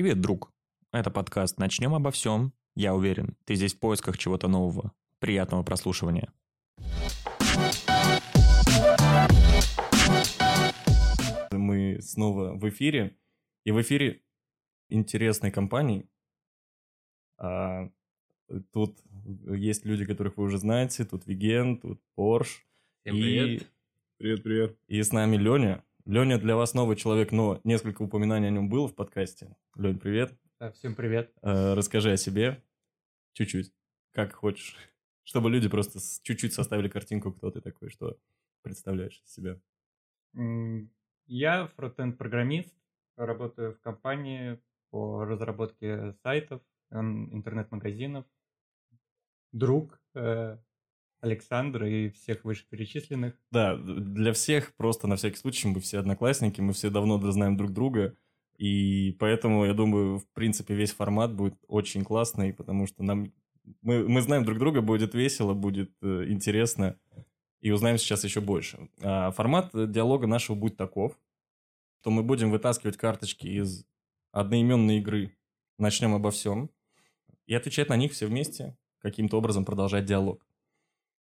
[0.00, 0.50] Привет, друг.
[0.92, 2.54] Это подкаст «Начнем обо всем».
[2.74, 4.94] Я уверен, ты здесь в поисках чего-то нового.
[5.18, 6.32] Приятного прослушивания.
[11.50, 13.18] Мы снова в эфире.
[13.64, 14.22] И в эфире
[14.88, 16.08] интересной компании.
[17.36, 17.90] А,
[18.72, 18.98] тут
[19.50, 21.04] есть люди, которых вы уже знаете.
[21.04, 22.66] Тут Виген, тут Порш.
[23.02, 23.62] Всем привет.
[23.62, 23.66] И,
[24.16, 24.78] Привет, привет.
[24.88, 25.84] и с нами Леня.
[26.06, 29.54] Леня для вас новый человек, но несколько упоминаний о нем было в подкасте.
[29.76, 30.38] Лень, привет.
[30.58, 31.32] Да, всем привет.
[31.42, 32.62] Э, Расскажи о себе
[33.32, 33.72] чуть-чуть,
[34.12, 34.76] как хочешь.
[35.24, 38.18] Чтобы люди просто чуть-чуть составили картинку, кто ты такой, что
[38.62, 39.60] представляешь из себя.
[41.26, 42.74] Я фронтенд-программист,
[43.16, 44.58] работаю в компании
[44.90, 48.24] по разработке сайтов, интернет-магазинов.
[49.52, 50.58] Друг э,
[51.20, 53.34] Александра и всех вышеперечисленных.
[53.50, 57.72] Да, для всех просто на всякий случай, мы все одноклассники, мы все давно знаем друг
[57.72, 58.16] друга,
[58.56, 63.32] и поэтому, я думаю, в принципе, весь формат будет очень классный, потому что нам
[63.82, 66.98] мы, мы знаем друг друга, будет весело, будет э, интересно,
[67.60, 68.88] и узнаем сейчас еще больше.
[69.00, 71.18] А формат диалога нашего будет таков,
[72.00, 73.84] что мы будем вытаскивать карточки из
[74.32, 75.36] одноименной игры
[75.78, 76.70] «Начнем обо всем»
[77.46, 80.46] и отвечать на них все вместе, каким-то образом продолжать диалог.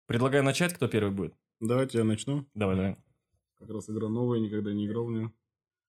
[0.10, 1.36] Предлагаю начать, кто первый будет?
[1.60, 2.44] Давайте я начну.
[2.56, 2.98] Давай, давай.
[3.60, 5.32] Как раз игра новая, никогда не играл в нее.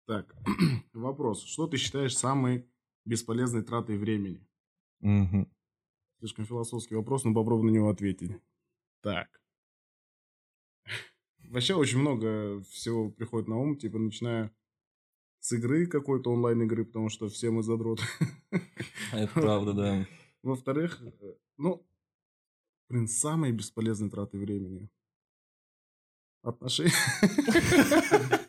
[0.06, 0.36] Так,
[0.92, 1.42] вопрос.
[1.42, 2.70] Что ты считаешь самой
[3.06, 4.46] бесполезной тратой времени?
[5.00, 5.50] Мгм.
[6.18, 8.32] Слишком философский вопрос, но попробуй на него ответить.
[9.00, 9.40] Так.
[11.48, 14.54] Вообще очень много всего приходит на ум, типа начиная
[15.40, 18.02] с игры какой-то онлайн-игры, потому что все мы задроты.
[19.10, 20.06] Это правда, да.
[20.42, 21.86] Во-вторых, э, ну,
[22.92, 24.88] блин, самые бесполезные траты времени.
[26.42, 26.92] Отношения.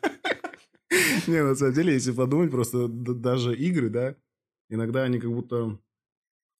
[1.26, 4.16] Не, на самом деле, если подумать, просто даже игры, да,
[4.68, 5.78] иногда они как будто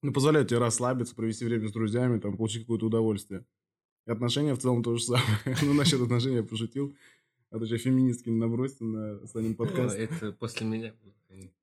[0.03, 3.45] ну, позволяют тебе расслабиться, провести время с друзьями, там, получить какое-то удовольствие.
[4.07, 5.25] И отношения в целом то же самое.
[5.63, 6.97] Ну, насчет отношений я пошутил.
[7.51, 9.97] А то сейчас феминистки не набросится на Санин подкаст.
[9.97, 10.95] Это после меня.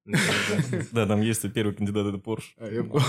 [0.91, 2.55] Да, там есть первый кандидат, это Порш.
[2.57, 3.05] А, я понял.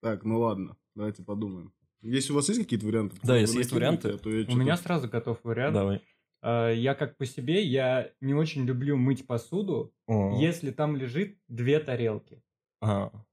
[0.00, 1.72] Так, ну ладно, давайте подумаем.
[2.02, 3.16] Если у вас есть какие-то варианты?
[3.22, 4.10] Да, если есть варианты.
[4.10, 5.74] а то я У меня сразу готов вариант.
[5.74, 6.02] Давай.
[6.42, 10.38] Э, Я как по себе, я не очень люблю мыть посуду, О.
[10.40, 12.42] если там лежит две тарелки.
[12.80, 13.26] Ага.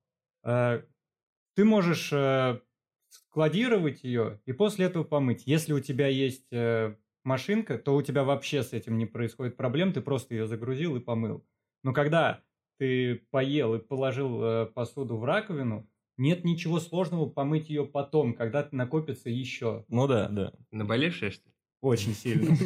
[0.43, 0.81] Э,
[1.55, 2.59] Ты можешь э,
[3.09, 5.43] складировать ее и после этого помыть.
[5.45, 9.93] Если у тебя есть э, машинка, то у тебя вообще с этим не происходит проблем,
[9.93, 11.45] ты просто ее загрузил и помыл.
[11.83, 12.43] Но когда
[12.79, 18.67] ты поел и положил э, посуду в раковину, нет ничего сложного помыть ее потом, когда
[18.71, 20.53] накопится еще Ну да, да.
[20.71, 21.53] Наболевшая, что ли?
[21.81, 22.55] очень сильно.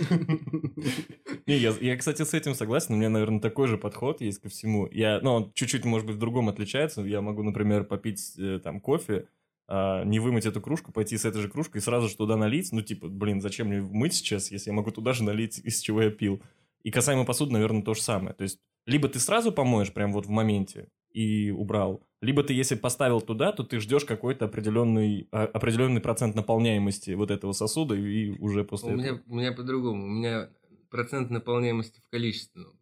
[1.47, 2.93] Не, я, я, кстати, с этим согласен.
[2.93, 4.87] У меня, наверное, такой же подход есть ко всему.
[4.91, 7.01] Я, ну, он чуть-чуть, может быть, в другом отличается.
[7.01, 9.27] Я могу, например, попить э, там кофе,
[9.67, 12.71] а, не вымыть эту кружку, пойти с этой же кружкой и сразу же туда налить.
[12.71, 16.01] Ну, типа, блин, зачем мне мыть сейчас, если я могу туда же налить, из чего
[16.03, 16.41] я пил.
[16.83, 18.33] И касаемо посуды, наверное, то же самое.
[18.33, 22.75] То есть, либо ты сразу помоешь прям вот в моменте и убрал, либо ты, если
[22.75, 28.29] поставил туда, то ты ждешь какой-то определенный, а, определенный процент наполняемости вот этого сосуда, и
[28.37, 29.03] уже после У этого...
[29.03, 30.05] меня, у меня по-другому.
[30.05, 30.49] У меня
[30.89, 32.73] процент наполняемости в количественном.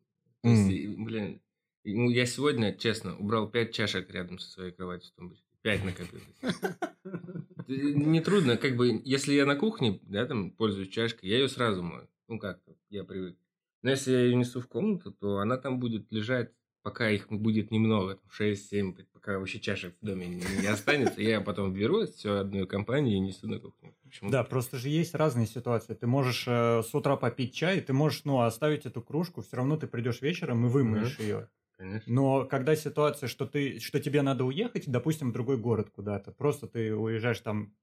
[0.44, 0.69] То М.
[0.69, 1.41] есть, блин,
[1.85, 5.45] ну, я сегодня, честно, убрал пять чашек рядом со своей кроватью в тумбочке.
[5.62, 6.23] Пять накопилось.
[7.68, 12.07] Нетрудно, как бы, если я на кухне, да, там, пользуюсь чашкой, я ее сразу мою.
[12.28, 13.38] Ну, как я привык.
[13.81, 16.51] Но если я ее несу в комнату, то она там будет лежать,
[16.81, 21.22] пока их будет немного, там, 6-7, пока вообще чашек в доме не, не останется.
[21.22, 23.94] Я потом беру все одной компании и несу на кухню.
[24.03, 24.29] Почему?
[24.29, 25.94] Да, просто же есть разные ситуации.
[25.94, 29.78] Ты можешь э, с утра попить чай, ты можешь, ну, оставить эту кружку, все равно
[29.78, 31.50] ты придешь вечером и вымоешь ее.
[31.78, 32.13] Конечно.
[32.13, 36.68] Но когда ситуация, что ты, что тебе надо уехать, допустим, в другой город куда-то, просто
[36.68, 37.73] ты уезжаешь там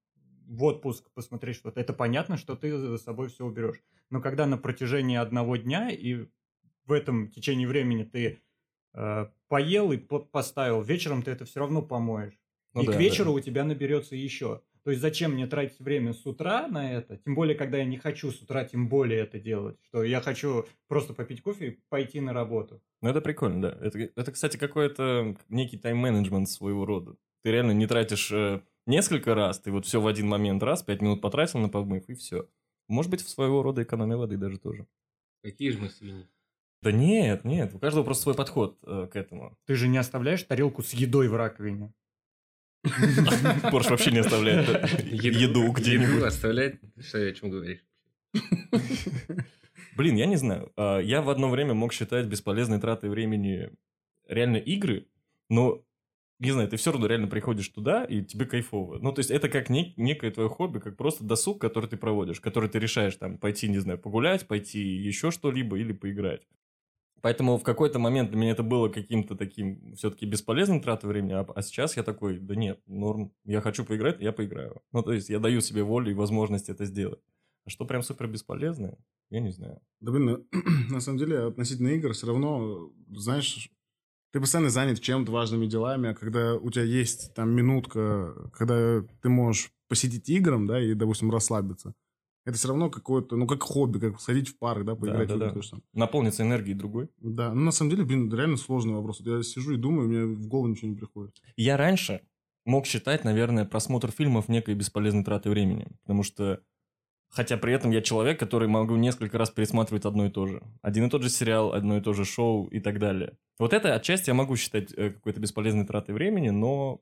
[0.47, 3.83] в отпуск посмотреть что-то, это понятно, что ты за собой все уберешь.
[4.11, 6.27] Но когда на протяжении одного дня и
[6.85, 8.43] в этом течении времени ты
[9.49, 12.39] поел и по- поставил, вечером ты это все равно помоешь.
[12.75, 13.01] Ну и да, к да.
[13.01, 14.63] вечеру у тебя наберется еще.
[14.85, 17.17] То есть зачем мне тратить время с утра на это?
[17.17, 19.77] Тем более, когда я не хочу с утра тем более это делать.
[19.89, 22.81] Что я хочу просто попить кофе и пойти на работу.
[23.03, 23.79] Ну, это прикольно, да.
[23.81, 27.17] Это, это кстати, какой-то некий тайм-менеджмент своего рода.
[27.43, 31.03] Ты реально не тратишь э, несколько раз, ты вот все в один момент раз, пять
[31.03, 32.49] минут потратил на помыв, и все.
[32.89, 34.87] Может быть, в своего рода экономия воды даже тоже.
[35.43, 36.29] Какие же мы свиньи?
[36.83, 39.57] Да нет, нет, у каждого просто свой подход э, к этому.
[39.67, 41.93] Ты же не оставляешь тарелку с едой в раковине.
[43.71, 46.23] Порш вообще не оставляет э, еду Еду где-нибудь.
[46.23, 46.77] оставлять?
[47.01, 47.81] Что, о чем говоришь?
[49.97, 50.73] Блин, я не знаю.
[50.77, 53.71] А, Я в одно время мог считать бесполезной тратой времени
[54.29, 55.07] реально игры,
[55.49, 55.83] но
[56.39, 58.99] не знаю, ты все равно реально приходишь туда, и тебе кайфово.
[58.99, 62.41] Ну, то есть, это как нек- некое твое хобби, как просто досуг, который ты проводишь,
[62.43, 66.47] который ты решаешь там пойти, не знаю, погулять, пойти еще что-либо или поиграть.
[67.27, 71.45] Поэтому в какой-то момент для меня это было каким-то таким все-таки бесполезным тратой времени, а,
[71.57, 74.81] а сейчас я такой, да нет, норм, я хочу поиграть, я поиграю.
[74.93, 77.19] Ну, то есть, я даю себе волю и возможность это сделать.
[77.65, 78.97] А что прям супер бесполезное,
[79.31, 79.81] я не знаю.
[79.99, 80.41] Да, блин, на-
[80.95, 83.71] на самом деле, относительно игр, все равно, знаешь,
[84.33, 89.29] ты постоянно занят чем-то важными делами, а когда у тебя есть там минутка, когда ты
[89.29, 91.93] можешь посетить играм, да, и, допустим, расслабиться,
[92.47, 95.39] это все равно какое-то, ну, как хобби, как сходить в парк, да, поиграть да, в
[95.39, 95.45] да.
[95.47, 95.85] игры, то же самое.
[95.93, 97.09] Наполниться энергией другой.
[97.19, 99.21] Да, ну, на самом деле, блин, реально сложный вопрос.
[99.21, 101.35] Вот я сижу и думаю, меня в голову ничего не приходит.
[101.57, 102.21] Я раньше
[102.65, 106.61] мог считать, наверное, просмотр фильмов некой бесполезной тратой времени, потому что
[107.29, 110.63] Хотя при этом я человек, который могу несколько раз пересматривать одно и то же.
[110.81, 113.37] Один и тот же сериал, одно и то же шоу и так далее.
[113.59, 117.01] Вот это отчасти я могу считать э, какой-то бесполезной тратой времени, но...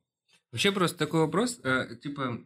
[0.50, 2.38] Вообще просто такой вопрос, э, типа,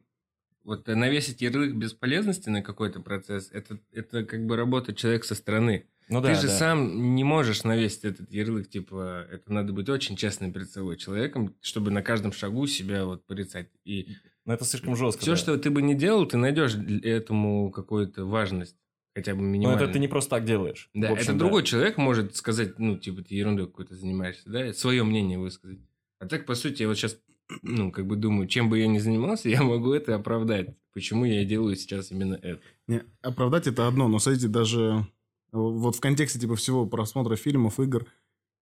[0.69, 5.87] вот навесить ярлык бесполезности на какой-то процесс, это, это как бы работа человека со стороны.
[6.11, 6.59] Ну Ты да, же да.
[6.59, 11.55] сам не можешь навесить этот ярлык, типа, это надо быть очень честным перед собой человеком,
[11.63, 13.71] чтобы на каждом шагу себя вот порицать.
[13.85, 14.09] И
[14.45, 15.23] Но это слишком жестко.
[15.23, 15.37] все, да.
[15.39, 18.77] что ты бы не делал, ты найдешь этому какую-то важность,
[19.15, 19.85] хотя бы Но минимальную.
[19.85, 20.91] это ты не просто так делаешь.
[20.93, 21.39] Да, общем, это да.
[21.39, 25.79] другой человек может сказать, ну, типа, ты ерундой какой-то занимаешься, да, свое мнение высказать.
[26.19, 27.19] А так, по сути, я вот сейчас,
[27.63, 30.77] ну, как бы думаю, чем бы я ни занимался, я могу это оправдать.
[30.93, 32.61] Почему я делаю сейчас именно это?
[32.87, 35.07] Не, оправдать это одно, но, смотрите, даже
[35.53, 38.07] вот в контексте типа всего просмотра фильмов, игр,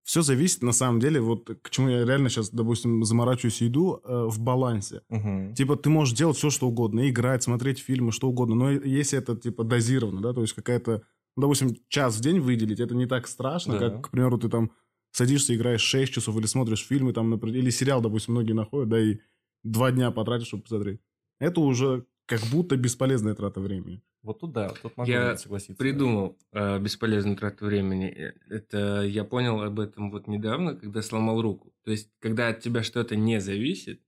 [0.05, 4.01] все зависит на самом деле, вот к чему я реально сейчас, допустим, заморачиваюсь и иду,
[4.05, 5.03] э, в балансе.
[5.09, 5.55] Мгм.
[5.55, 9.35] Типа ты можешь делать все, что угодно, играть, смотреть фильмы, что угодно, но если это
[9.37, 11.03] типа дозировано, да, то есть какая-то,
[11.37, 13.91] ну, допустим, час в день выделить, это не так страшно, Да.
[13.91, 14.71] как, к примеру, ты там
[15.13, 19.01] садишься, играешь 6 часов или смотришь фильмы, там, например, или сериал, допустим, многие находят, да,
[19.01, 19.19] и
[19.63, 21.01] два дня потратишь, чтобы посмотреть.
[21.39, 24.03] Это уже как будто бесполезная трата времени.
[24.23, 25.77] Вот тут да, тут могу Я согласиться.
[25.77, 28.09] Придумал э, бесполезную трату времени.
[28.09, 31.73] Э, Это я понял об этом вот недавно, когда сломал руку.
[31.85, 34.03] То есть, когда от тебя что-то не зависит,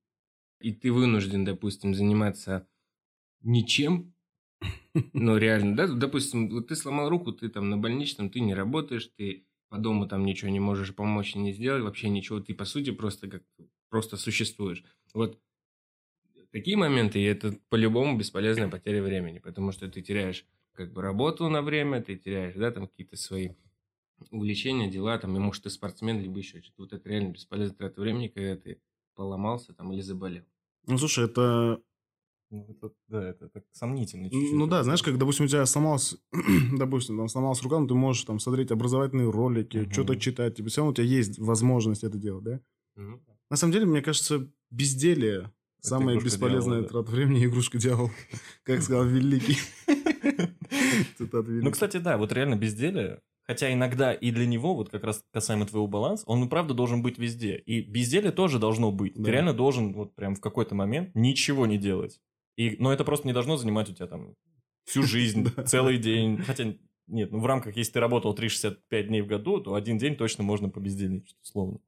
[0.61, 2.67] и ты вынужден, допустим, заниматься
[3.43, 4.15] ничем,
[5.13, 9.11] ну, реально, да, допустим, вот ты сломал руку, ты там на больничном, ты не работаешь,
[9.17, 12.65] ты по дому там ничего не можешь помочь и не сделать, вообще ничего, ты, по
[12.65, 13.43] сути, просто как
[13.91, 14.85] просто существуешь.
[15.15, 15.41] Вот
[16.53, 21.49] такие моменты, и это по-любому бесполезная потеря времени, потому что ты теряешь как бы работу
[21.49, 23.51] на время, ты теряешь, да, там какие-то свои
[24.31, 26.83] увлечения, дела, там, и может ты спортсмен, либо еще что-то.
[26.83, 28.81] Вот это реально бесполезная трата времени, когда ты
[29.15, 30.45] поломался там или заболел.
[30.87, 31.81] Ну, слушай, это
[32.51, 34.53] Ну, это- да, это так сомнительно чуть-чуть.
[34.55, 36.17] Ну да, знаешь, как, допустим, у тебя сломалась,
[36.79, 39.93] допустим, там сломалась рука, но ты можешь там смотреть образовательные ролики, Мгм.
[39.93, 42.61] что-то читать, типа, все равно у тебя есть возможность это делать, да?
[42.97, 46.89] Ну, На самом деле, мне кажется, безделие самая игрушка бесполезная дьявола, да.
[46.89, 48.11] трата времени игрушка дьявол,
[48.65, 49.57] как сказал Великий.
[51.33, 55.67] Ну, кстати, да, вот реально безделие, хотя иногда и для него, вот как раз касаемо
[55.67, 57.57] твоего баланса, он и правда должен быть везде.
[57.57, 59.15] И безделие тоже должно быть.
[59.17, 59.25] Да.
[59.25, 62.21] Ты реально должен вот прям в какой-то момент ничего не делать.
[62.59, 64.35] И, но это просто не должно занимать у тебя там
[64.85, 66.39] всю жизнь, целый день.
[66.39, 66.75] Хотя,
[67.07, 70.43] нет, ну в рамках, если ты работал 365 дней в году, то один день точно
[70.43, 71.79] можно побездельничать, условно.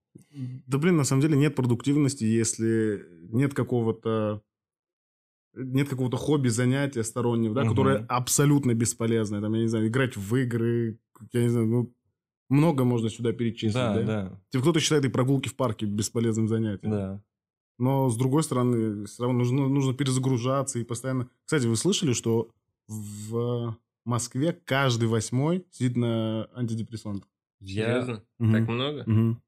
[0.66, 4.42] Да блин, на самом деле нет продуктивности, если нет какого-то
[5.54, 7.70] нет какого-то хобби, занятия стороннего, да, Мгм.
[7.70, 9.40] которое абсолютно бесполезное.
[9.40, 11.00] Там, я не знаю, играть в игры,
[11.32, 11.94] я не знаю, ну,
[12.48, 14.02] много можно сюда перечислить, Да, да?
[14.04, 16.92] да, Типа кто-то считает и прогулки в парке бесполезным занятием.
[16.92, 17.22] да.
[17.80, 21.30] Но, с другой стороны, все равно нужно, нужно перезагружаться и постоянно...
[21.46, 22.50] Кстати, вы слышали, что
[22.86, 27.28] в Москве каждый восьмой сидит на антидепрессантах?
[27.60, 28.24] Я, Серьезно?
[28.38, 28.52] Мгм.
[28.52, 29.04] Так много?
[29.06, 29.42] Мгм.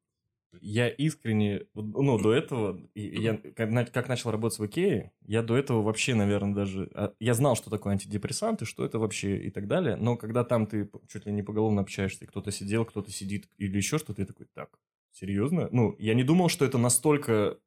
[0.61, 5.43] я искренне, ну, до этого, и я как, на- как начал работать в Икее, я
[5.43, 6.91] до этого вообще, наверное, даже...
[6.95, 10.67] а, Я знал, что такое антидепрессанты, что это вообще и так далее, но когда там
[10.67, 14.27] ты чуть ли не поголовно общаешься, и кто-то сидел, кто-то сидит или еще что-то, я
[14.27, 14.79] такой, так,
[15.11, 15.69] серьезно?
[15.73, 17.59] Ну, я не думал, что это настолько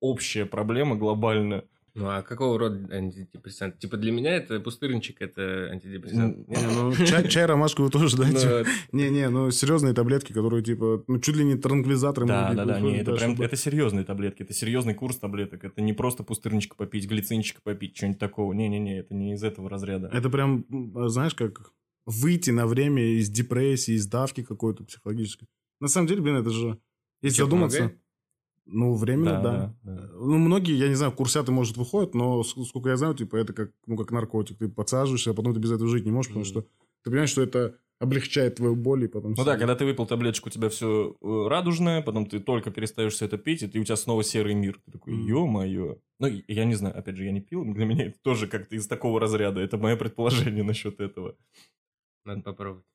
[0.00, 1.64] общая проблема глобальная.
[1.94, 3.78] Ну, а какого рода антидепрессант?
[3.78, 6.48] Типа для меня это пустырничек, это антидепрессант.
[6.48, 8.64] Не, ну, чай, чай ромашку вы тоже Ну, дайте.
[8.92, 12.26] Не-не, ну серьезные таблетки, которые типа, ну чуть ли не транквилизаторы.
[12.26, 15.92] Да, да, да, не, это прям, это серьезные таблетки, это серьезный курс таблеток, это не
[15.92, 20.10] просто пустырничка попить, глицинчика попить, что-нибудь такого, не-не-не, это не из этого разряда.
[20.12, 21.72] Это прям, м, знаешь, как
[22.06, 25.48] выйти на время из депрессии, из давки какой-то психологической.
[25.80, 26.78] На самом деле, блин, это же...
[27.22, 27.78] Если задуматься...
[27.78, 28.00] помогает?
[28.72, 29.76] Ну, временно, да.
[29.82, 30.08] да, да.
[30.14, 33.52] Ну, многие, я не знаю, курсяты, может, выходят, но, ск- сколько я знаю, типа, это
[33.52, 34.58] как, ну, как наркотик.
[34.58, 36.50] Ты подсаживаешься, а потом ты без этого жить не можешь, потому Мгм.
[36.50, 36.60] что
[37.02, 39.32] ты понимаешь, что это облегчает твою боль и потом...
[39.32, 39.58] Ну да, всё.
[39.58, 43.62] когда ты выпил таблеточку, у тебя все радужное, потом ты только перестаешь все это пить,
[43.62, 44.80] и ты, у тебя снова серый мир.
[44.86, 45.98] Ты такой, ё-моё.
[46.18, 48.86] Ну, я не знаю, опять же, я не пил, для меня это тоже как-то из
[48.86, 49.60] такого разряда.
[49.60, 51.34] Это мое предположение насчет этого.
[52.24, 52.86] Надо попробовать.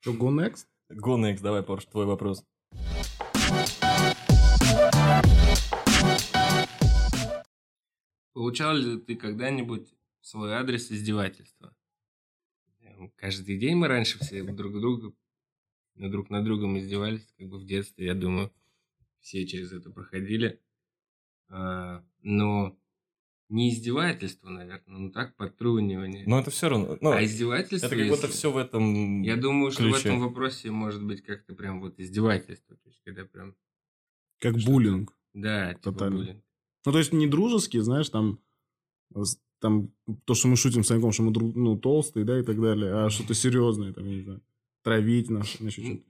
[0.00, 0.66] Что, go next?
[0.92, 2.44] Go next, давай, Порш, твой вопрос.
[8.34, 11.74] Получал ли ты когда-нибудь в свой адрес издевательства?
[13.16, 15.12] Каждый день мы раньше все друг друга
[15.94, 18.52] на друг над другом издевались, как бы в детстве, я думаю,
[19.20, 20.60] все через это проходили.
[21.48, 22.76] А, Но
[23.48, 26.24] не издевательство, наверное, ну так, подтрунивание.
[26.26, 26.98] Но это все равно...
[27.00, 27.86] ну, а издевательство...
[27.86, 30.08] это как будто если- все в этом Я думаю, что в ключе.
[30.08, 32.76] этом вопросе может быть как-то прям вот издевательство.
[32.76, 33.54] То есть, когда прям...
[34.40, 35.16] Как буллинг.
[35.32, 36.16] Да, типа Тотально.
[36.16, 36.44] буллинг.
[36.84, 38.38] Ну, то есть не дружеский, знаешь, там,
[39.60, 39.90] там
[40.24, 42.92] то, что мы шутим с Саньком, что мы дру- ну, толстые, да, и так далее,
[42.94, 44.42] а что-то серьезное, там, я не знаю,
[44.82, 45.56] травить нас.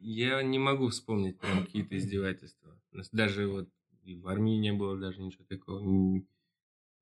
[0.00, 2.76] Я не могу вспомнить прям какие-то издевательства.
[3.12, 3.68] Даже вот
[4.02, 5.80] и в армии не было даже ничего такого.
[5.80, 6.26] Не,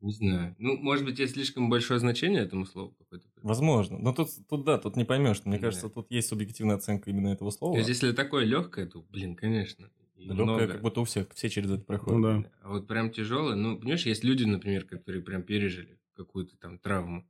[0.00, 0.54] не знаю.
[0.58, 3.26] Ну, может быть, я слишком большое значение этому слову какое-то.
[3.42, 3.98] Возможно.
[3.98, 5.44] Но тут, тут да, тут не поймешь.
[5.44, 5.62] Мне Да.
[5.66, 7.74] кажется, тут есть субъективная оценка именно этого слова.
[7.74, 9.90] То есть, если такое легкое, то, блин, конечно.
[10.28, 10.66] Легкое, много.
[10.68, 12.20] как будто у всех, все через это проходят.
[12.20, 12.50] Ну да.
[12.62, 17.26] А вот прям тяжелое, ну, понимаешь, есть люди, например, которые прям пережили какую-то там травму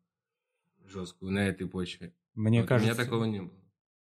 [0.84, 2.14] жесткую на этой почве.
[2.34, 2.92] Мне Вот кажется...
[2.92, 3.62] У меня такого не было.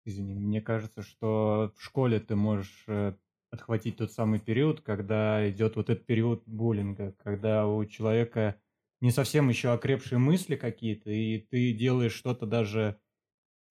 [0.06, 3.14] Извини, мне кажется, что в школе ты можешь э,
[3.50, 8.60] отхватить тот самый период, когда идет вот этот период буллинга, когда у человека
[9.02, 13.00] не совсем еще окрепшие мысли какие-то, и ты делаешь что-то даже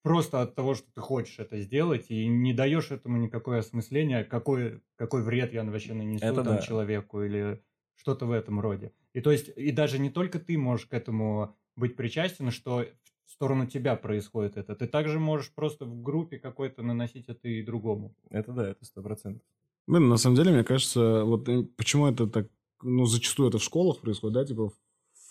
[0.01, 4.81] просто от того, что ты хочешь это сделать, и не даешь этому никакое осмысление, какой,
[4.95, 6.61] какой вред я вообще нанесу Это там да.
[6.61, 7.61] человеку или
[7.95, 8.93] что-то в этом роде.
[9.13, 12.85] И то есть, и даже не только ты можешь к этому быть причастен, что
[13.25, 14.75] в сторону тебя происходит это.
[14.75, 18.15] Ты также можешь просто в группе какой-то наносить это и другому.
[18.29, 19.43] Это да, это сто процентов.
[19.85, 22.47] Блин, на самом деле, мне кажется, вот э, почему это так,
[22.81, 24.73] ну, зачастую это в школах происходит, да, типа в,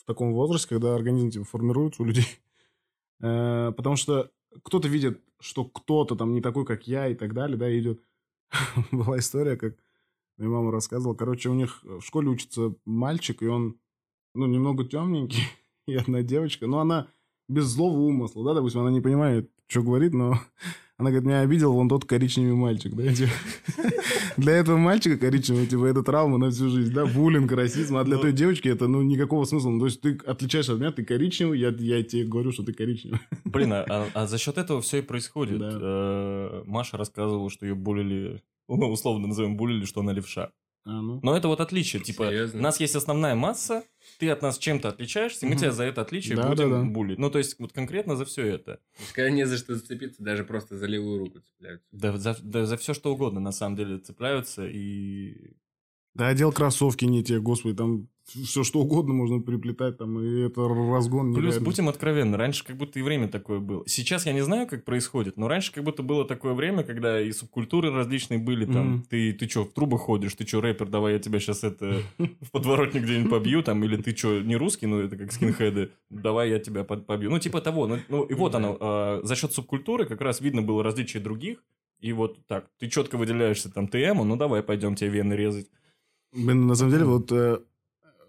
[0.07, 2.27] таком возрасте, когда организм, типа, формируется у людей.
[3.21, 4.31] Э, Потому что
[4.63, 8.01] кто-то видит, что кто-то там не такой, как я и так далее, да, идет.
[8.93, 9.77] Была история, как
[10.37, 11.15] моя мама рассказывала.
[11.15, 13.79] Короче, у них в школе учится мальчик, и он,
[14.35, 15.45] ну, немного темненький,
[15.87, 17.09] и одна девочка, но она
[17.49, 20.39] без злого умысла, да, допустим, она не понимает, что говорит, но
[20.99, 23.31] она говорит, меня обидел вон тот коричневый мальчик, да, типа.
[24.39, 28.17] Для этого мальчика коричневого, типа, это травма на всю жизнь, да, буллинг, расизм, а для
[28.17, 28.23] Ну.
[28.23, 29.71] той девочки это, ну, никакого смысла.
[29.71, 32.73] Ну, то есть ты отличаешься от меня, ты коричневый, я, я тебе говорю, что ты
[32.73, 33.21] коричневый.
[33.45, 35.59] Блин, а, а- а за счет этого все и происходит.
[35.59, 35.71] Да.
[35.81, 40.51] Э, Маша рассказывала, что ее булили, ну, условно назовем булили, что она левша.
[40.87, 41.19] А, ну.
[41.21, 42.01] Но это вот отличие.
[42.01, 42.61] Типа, Серьезно?
[42.61, 43.83] у нас есть основная масса,
[44.21, 46.85] ты от нас чем-то отличаешься, и мы тебя за это отличие Да, будем да, да.
[46.85, 47.19] булить.
[47.19, 48.79] Ну, то есть, вот конкретно за все это.
[49.13, 51.89] Когда не за что зацепиться, даже просто за левую руку цепляются.
[51.91, 55.57] Да, за, да за все что угодно, на самом деле, цепляются и...
[56.15, 60.67] Да, одел кроссовки не те, господи, там все что угодно можно приплетать, там, и это
[60.67, 61.65] разгон Плюс, нереальный.
[61.65, 63.85] будем откровенны, раньше как будто и время такое было.
[63.87, 67.31] Сейчас я не знаю, как происходит, но раньше как будто было такое время, когда и
[67.33, 69.03] субкультуры различные были, там, Мгм.
[69.09, 72.51] ты, ты что, в трубах ходишь, ты что, рэпер, давай я тебя сейчас это в
[72.51, 76.59] подворотне где-нибудь побью, там, или ты что, не русский, ну, это как скинхеды, давай я
[76.59, 77.31] тебя побью.
[77.31, 80.63] Ну, типа того, ну, ну, и вот оно, а, за счет субкультуры как раз видно
[80.63, 81.63] было различие других,
[82.01, 85.71] и вот так, ты четко выделяешься там ТМ, ну, давай пойдем тебе вены резать.
[86.33, 87.61] Блин, на самом деле, вот, э,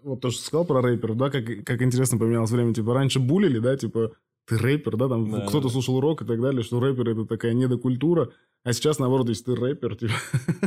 [0.02, 2.74] вот то, что сказал про рэперов, да, как, как интересно поменялось время.
[2.74, 4.12] Типа, раньше булили, да, типа,
[4.46, 7.52] ты рэпер, да, там Да, кто-то слушал рок и так далее, что рэпер это такая
[7.52, 8.32] недокультура.
[8.64, 10.14] А сейчас, наоборот, если ты рэпер, типа...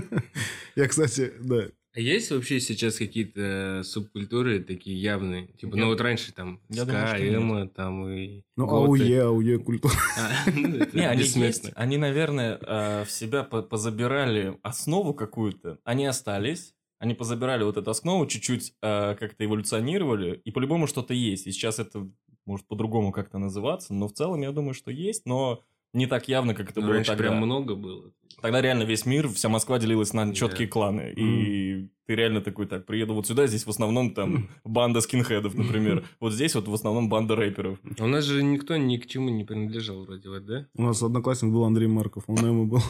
[0.76, 5.48] Я, кстати, да, А есть вообще сейчас какие-то субкультуры такие явные?
[5.60, 9.04] Типа, Я- ну вот раньше там я ска, эмо, там и ну, готы.
[9.04, 9.94] АУЕ, АУЕ культура.
[10.18, 16.06] А, ну, Не, они есть, они, наверное, э, в себя по- позабирали основу какую-то, они
[16.06, 21.48] остались, они позабирали вот эту основу, чуть-чуть э, как-то эволюционировали, и по-любому что-то есть.
[21.48, 22.08] И сейчас это
[22.46, 25.62] может по-другому как-то называться, но в целом я думаю, что есть, но
[25.94, 27.24] не так явно, как это Ну, было раньше тогда.
[27.24, 28.12] прям много было.
[28.40, 31.12] Тогда реально весь мир, вся Москва делилась на четкие кланы.
[31.16, 36.06] И ты реально такой, так, приеду вот сюда, здесь в основном там банда скинхедов, например.
[36.20, 37.80] Вот здесь вот в основном банда рэперов.
[38.00, 40.68] А у нас же никто ни к чему не принадлежал вроде да?
[40.76, 42.82] У нас одноклассник был Андрей Марков, он ему был.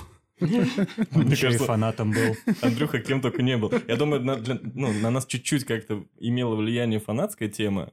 [0.45, 2.36] Еще и кажется, фанатом был.
[2.62, 3.71] Андрюха кем только не был.
[3.88, 7.91] Я думаю, на, для- ну, на нас чуть-чуть как-то имела влияние фанатская тема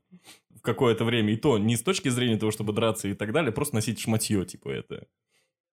[0.57, 1.33] в какое-то время.
[1.33, 4.45] И то не с точки зрения того, чтобы драться и так далее, просто носить шматье,
[4.45, 5.07] типа это.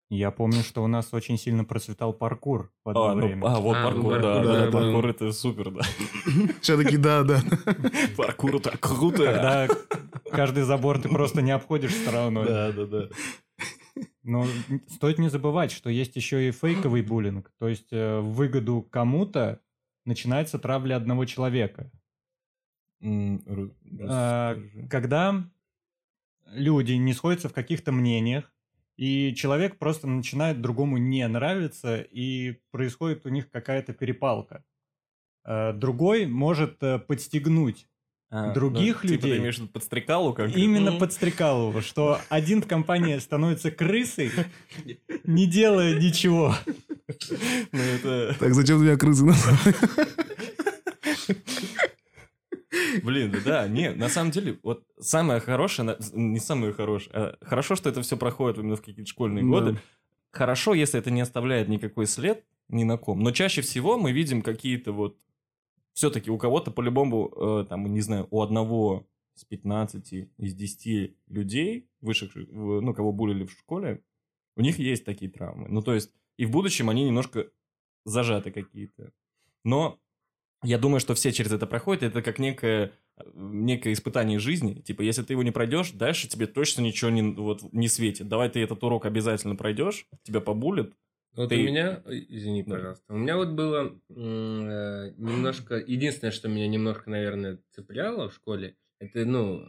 [0.10, 3.44] Я помню, что у нас очень сильно процветал паркур в одно А, ну, время.
[3.48, 4.72] а, вот А, паркур, паркур, да, да, да, да.
[4.72, 5.82] паркур это супер, да.
[6.62, 7.42] Все таки да, да.
[8.16, 9.24] Паркур это круто.
[9.26, 9.68] Когда
[10.32, 12.46] каждый забор ты просто не обходишь стороной.
[12.46, 13.10] Да, да, да.
[14.24, 14.46] Но
[14.88, 17.52] стоит не забывать, что есть еще и фейковый буллинг.
[17.60, 19.62] То есть э, в выгоду кому-то
[20.06, 21.92] начинается травля одного человека.
[23.02, 24.58] А.
[24.90, 25.50] Когда
[26.52, 28.52] люди не сходятся в каких-то мнениях,
[28.98, 34.64] и человек просто начинает другому не нравиться, и происходит у них какая-то перепалка.
[35.44, 37.88] Э, Другой может э, подстегнуть
[38.32, 41.00] А, других ну, Типа ты людей- имеешь подстрекалу как Именно Мгм.
[41.00, 44.32] под Стрекалову, что один в компании становится крысой,
[45.24, 46.56] не делая ничего.
[47.72, 48.36] Ну, это...
[48.40, 49.56] Так, зачем ты меня крысы назвал?
[53.04, 57.76] Блин, да, да, не, на самом деле, вот самое хорошее, не самое хорошее, а хорошо,
[57.76, 59.80] что это все проходит именно в какие-то школьные годы.
[60.32, 63.22] Хорошо, если это не оставляет никакой след ни на ком.
[63.22, 65.18] Но чаще всего мы видим какие-то вот...
[65.96, 71.90] Все-таки у кого-то по-любому, э, там, не знаю, у одного с 15, из 10 людей,
[72.02, 74.04] вышедших, ну, кого булили в школе,
[74.58, 75.70] у них есть такие травмы.
[75.70, 77.50] Ну, то есть, и в будущем они немножко
[78.04, 79.14] зажаты какие-то.
[79.64, 79.98] Но
[80.64, 82.04] я думаю, что все через это проходят.
[82.04, 84.82] Это как некое, э, некое испытание жизни.
[84.82, 88.28] Типа, если ты его не пройдешь, дальше тебе точно ничего не, вот, не светит.
[88.28, 90.94] Давай ты этот урок обязательно пройдешь, тебя побулят.
[91.36, 92.76] Вот Ты- у меня, ой, извини, Да.
[92.76, 94.14] пожалуйста, у меня вот было э,
[95.18, 99.66] немножко, единственное, что меня немножко, наверное, цепляло в школе, это, ну,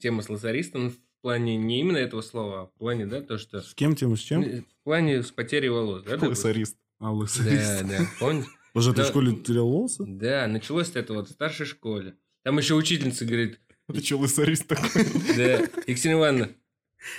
[0.00, 3.60] тема с лазаристом в плане не именно этого слова, а в плане, да, то, что...
[3.60, 4.42] С кем тему, с чем?
[4.42, 6.16] э, В плане с потерей волос, да?
[6.16, 6.76] Лысарист.
[6.98, 7.44] А, лысый.
[7.44, 8.48] Да, да, помните?
[8.74, 10.04] Уже ты в школе терял волосы?
[10.06, 12.16] Да, началось это вот в старшей школе.
[12.44, 14.90] Там еще учительница говорит, Ты что, лысарист такой?
[15.36, 16.48] да, Екатерина Ивановна,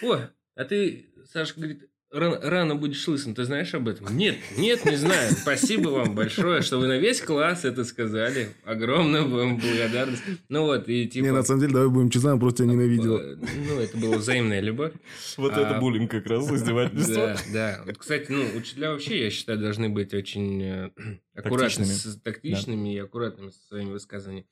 [0.04, 0.20] о,
[0.56, 4.16] а ты, Саша, говорит, рано, рано будешь лысым, ты знаешь об этом?
[4.18, 5.32] Нет, нет, не знаю.
[5.32, 8.50] Спасибо вам большое, что вы на весь класс это сказали.
[8.66, 10.24] Огромная вам благодарность.
[10.50, 11.26] Ну вот, и типа...
[11.26, 13.20] Не, на самом деле, давай будем честны, она просто тебя ненавидела.
[13.20, 13.36] э,
[13.68, 14.94] Ну, это была взаимная любовь.
[15.38, 17.16] Вот А, это буллинг как раз, издевательство.
[17.16, 17.82] Да, да.
[17.86, 20.90] Вот, кстати, ну, учителя вообще, я считаю, должны быть очень э,
[21.36, 22.14] аккуратными, Тактичными.
[22.16, 24.48] с- тактичными и аккуратными со своими высказываниями.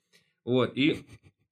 [0.46, 1.05] Вот, и...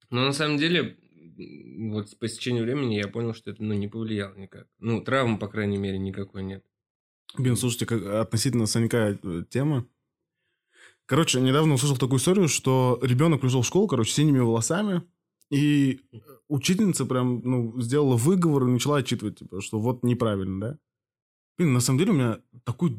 [0.08, 0.96] Но на самом деле,
[1.36, 4.66] вот по истечению времени я понял, что это, ну, не повлияло никак.
[4.78, 6.64] Ну, травмы, по крайней мере, никакой нет.
[7.36, 9.86] Блин, слушайте, как относительно Санька э, тема.
[11.06, 15.02] Короче, недавно услышал такую историю, что ребенок пришел в школу, короче, с синими волосами,
[15.50, 16.18] и э,
[16.48, 20.78] учительница прям, ну, сделала выговор и начала отчитывать, типа, что вот неправильно, да?
[21.58, 22.96] Блин, на самом деле у меня такой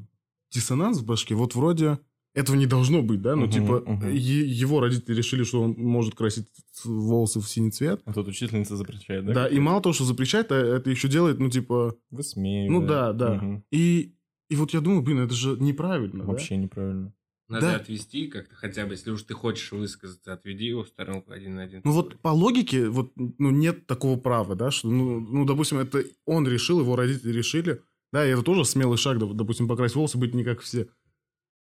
[0.51, 1.35] диссонанс в башке.
[1.35, 1.99] Вот вроде
[2.37, 3.35] этого не должно быть, да?
[3.35, 6.47] Ну, Мгм, типа, е- его родители решили, что он может красить
[6.85, 8.01] волосы в синий цвет.
[8.05, 9.33] А тут учительница запрещает, да?
[9.33, 11.95] Да, и мало того, что запрещает, а это еще делает, ну, типа...
[12.11, 12.71] Высмеивает.
[12.71, 13.33] Ну да, да.
[13.35, 13.63] Мгм.
[13.71, 14.13] И,
[14.49, 16.25] и вот я думаю, блин, это же неправильно, да?
[16.25, 17.13] Вообще неправильно.
[17.49, 17.75] Надо Да.
[17.77, 21.63] отвести как-то хотя бы, если уж ты хочешь высказаться, отведи его в сторонку один на
[21.63, 21.81] один.
[21.85, 26.03] Ну вот по логике, вот, ну, нет такого права, да, что, ну, ну, допустим, это
[26.25, 30.17] он решил, его родители решили, да, и это тоже смелый шаг, доп- допустим, покрасить волосы,
[30.17, 30.87] быть не как все.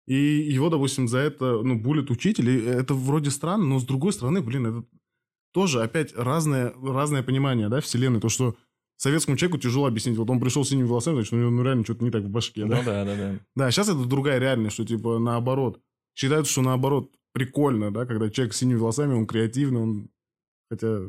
[0.08, 4.14] И его, допустим, за это, ну, булит учитель, и это вроде странно, но с другой
[4.14, 4.84] стороны, блин, это
[5.52, 8.56] тоже опять разное, разное понимание, да, вселенной, то, что
[8.98, 11.84] советскому человеку тяжело объяснить, вот он пришел с синими волосами, значит, у него ну, реально
[11.84, 12.78] что-то не так в башке, да.
[12.78, 13.40] Ну да, да, да.
[13.56, 15.82] Да, сейчас это другая реальность, что типа наоборот.
[16.14, 20.10] Считают, что наоборот прикольно, да, когда человек с синими волосами, он креативный, он...
[20.70, 21.02] Хотя...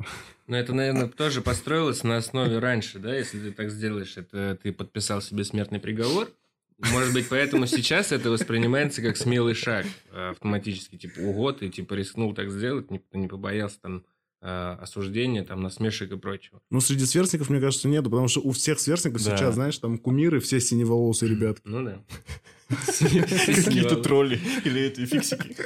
[0.48, 4.72] Но это, наверное, тоже построилось на основе раньше, да, если ты так сделаешь, это ты
[4.72, 6.28] подписал себе смертный приговор.
[6.78, 11.94] Может быть, поэтому сейчас это воспринимается как смелый шаг э, автоматически, типа, ого, ты типа
[11.94, 14.04] рискнул так сделать, не, не побоялся там
[14.42, 16.60] э, осуждения, там, насмешек и прочего.
[16.70, 19.36] Ну, среди сверстников, мне кажется, нету, потому что у всех сверстников Да.
[19.36, 21.62] сейчас, знаешь, там кумиры, все синеволосые ребятки.
[21.64, 22.02] Ну да.
[22.68, 25.56] Какие-то тролли или эти фиксики.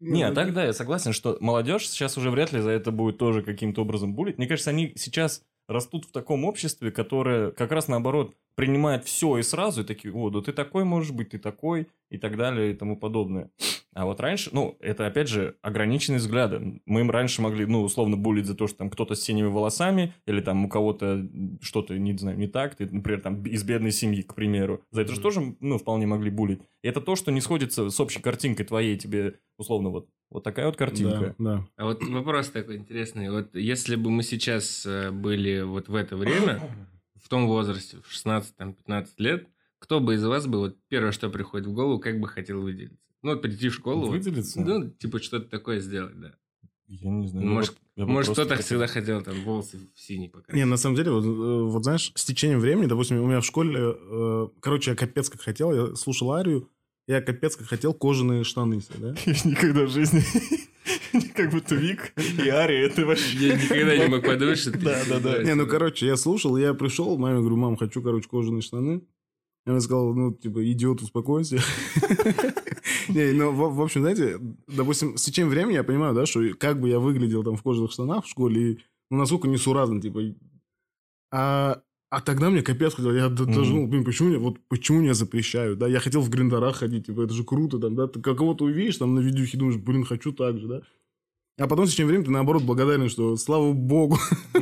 [0.00, 3.18] Не, а так да, я согласен, что молодежь сейчас уже вряд ли за это будет
[3.18, 4.38] тоже каким-то образом булить.
[4.38, 9.42] Мне кажется, они сейчас растут в таком обществе, которое как раз наоборот принимает все и
[9.42, 12.74] сразу, и такие, о, да ты такой можешь быть, ты такой, и так далее, и
[12.74, 13.50] тому подобное.
[13.94, 16.80] А вот раньше, ну, это опять же ограниченные взгляды.
[16.86, 20.14] Мы им раньше могли, ну, условно, булить за то, что там кто-то с синими волосами,
[20.26, 21.28] или там у кого-то
[21.60, 24.82] что-то, не знаю, не так, ты, например, там из бедной семьи, к примеру.
[24.90, 25.22] За это же Мгм.
[25.22, 26.60] тоже, ну, вполне могли булить.
[26.82, 30.66] И это то, что не сходится с общей картинкой твоей, тебе, условно, вот, вот такая
[30.66, 31.34] вот картинка.
[31.38, 31.66] Да, да.
[31.76, 33.30] А вот вопрос такой интересный.
[33.30, 36.60] Вот если бы мы сейчас э, были вот в это время,
[37.22, 41.66] в том возрасте, в 16-15 лет, кто бы из вас бы, вот первое, что приходит
[41.66, 42.96] в голову, как бы хотел выделиться?
[43.22, 44.02] Ну, вот прийти в школу.
[44.06, 44.60] вот, Выделиться?
[44.60, 46.32] Ну, типа что-то такое сделать, да.
[46.88, 47.46] Я не знаю.
[47.46, 50.54] Может, я бы Может, кто-то хотел- всегда хотел там волосы в синий покрасить.
[50.54, 53.44] Не, на самом деле, вот, э, вот знаешь, с течением времени, допустим, у меня в
[53.44, 56.68] школе, э, короче, я капец как хотел, я слушал Арию,
[57.08, 59.14] я капец как хотел кожаные штаны себе, да?
[59.24, 60.22] Я никогда в жизни
[61.34, 63.48] Как будто Вик и Ари это вообще...
[63.48, 64.78] Я никогда не мог подумать, что ты...
[64.78, 65.42] Да, да, да.
[65.42, 69.02] Не, ну, короче, я слушал, я пришел, маме говорю, мам, хочу, короче, кожаные штаны.
[69.66, 71.58] Она сказала, ну, типа, идиот, успокойся.
[73.08, 76.80] Не, ну, в в общем, знаете, допустим, с течением времени я понимаю, да, что как
[76.80, 78.78] бы я выглядел там в кожаных штанах в школе, и,
[79.10, 80.20] ну, насколько несуразно, типа.
[81.30, 85.00] А, а тогда мне капец хотел, я д- даже, ну, блин, почему мне, вот почему
[85.00, 88.20] мне запрещают, да, я хотел в гриндерах ходить, типа, это же круто, там, да, ты
[88.20, 90.82] кого-то увидишь там на видюхе, думаешь, блин, хочу так же, да.
[91.58, 94.18] А потом с течением времени ты, наоборот, благодарен, что, слава богу,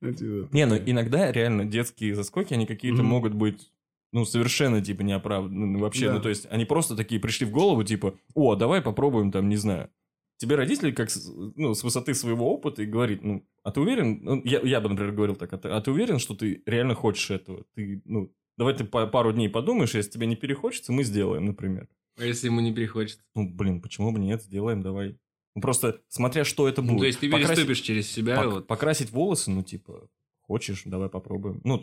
[0.00, 3.70] Ну, типа, Не, ну иногда реально детские заскоки, они какие-то могут быть,
[4.12, 6.08] ну, совершенно, типа, неоправданны ну, вообще.
[6.08, 6.14] Да.
[6.14, 9.56] Ну, то есть, они просто такие пришли в голову, типа, о, давай попробуем, там, не
[9.56, 9.88] знаю.
[10.38, 14.20] Тебе родители, как с, ну, с высоты своего опыта, и говорит, ну, а ты уверен?
[14.22, 16.94] Ну, я, я бы, например, говорил так, а ты, а ты уверен, что ты реально
[16.94, 17.64] хочешь этого?
[17.74, 21.88] Ты, ну, давай ты па- пару дней подумаешь, если тебе не перехочется, мы сделаем, например.
[22.18, 23.18] А если ему не приходится?
[23.34, 25.18] Ну, блин, почему бы нет, сделаем, давай.
[25.54, 26.92] Ну, просто смотря, что это будет.
[26.92, 28.66] Ну, то есть ты Покрасить- переступишь через себя, пок- вот.
[28.66, 30.08] Покрасить волосы, ну, типа,
[30.40, 31.62] хочешь, давай попробуем.
[31.64, 31.82] Ну,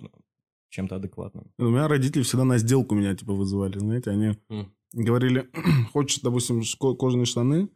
[0.70, 1.52] чем-то адекватным.
[1.58, 4.72] У меня родители всегда на сделку меня, типа, вызывали, знаете, они М.
[4.94, 5.50] говорили,
[5.92, 6.62] хочешь, допустим,
[7.00, 7.70] кожаные штаны,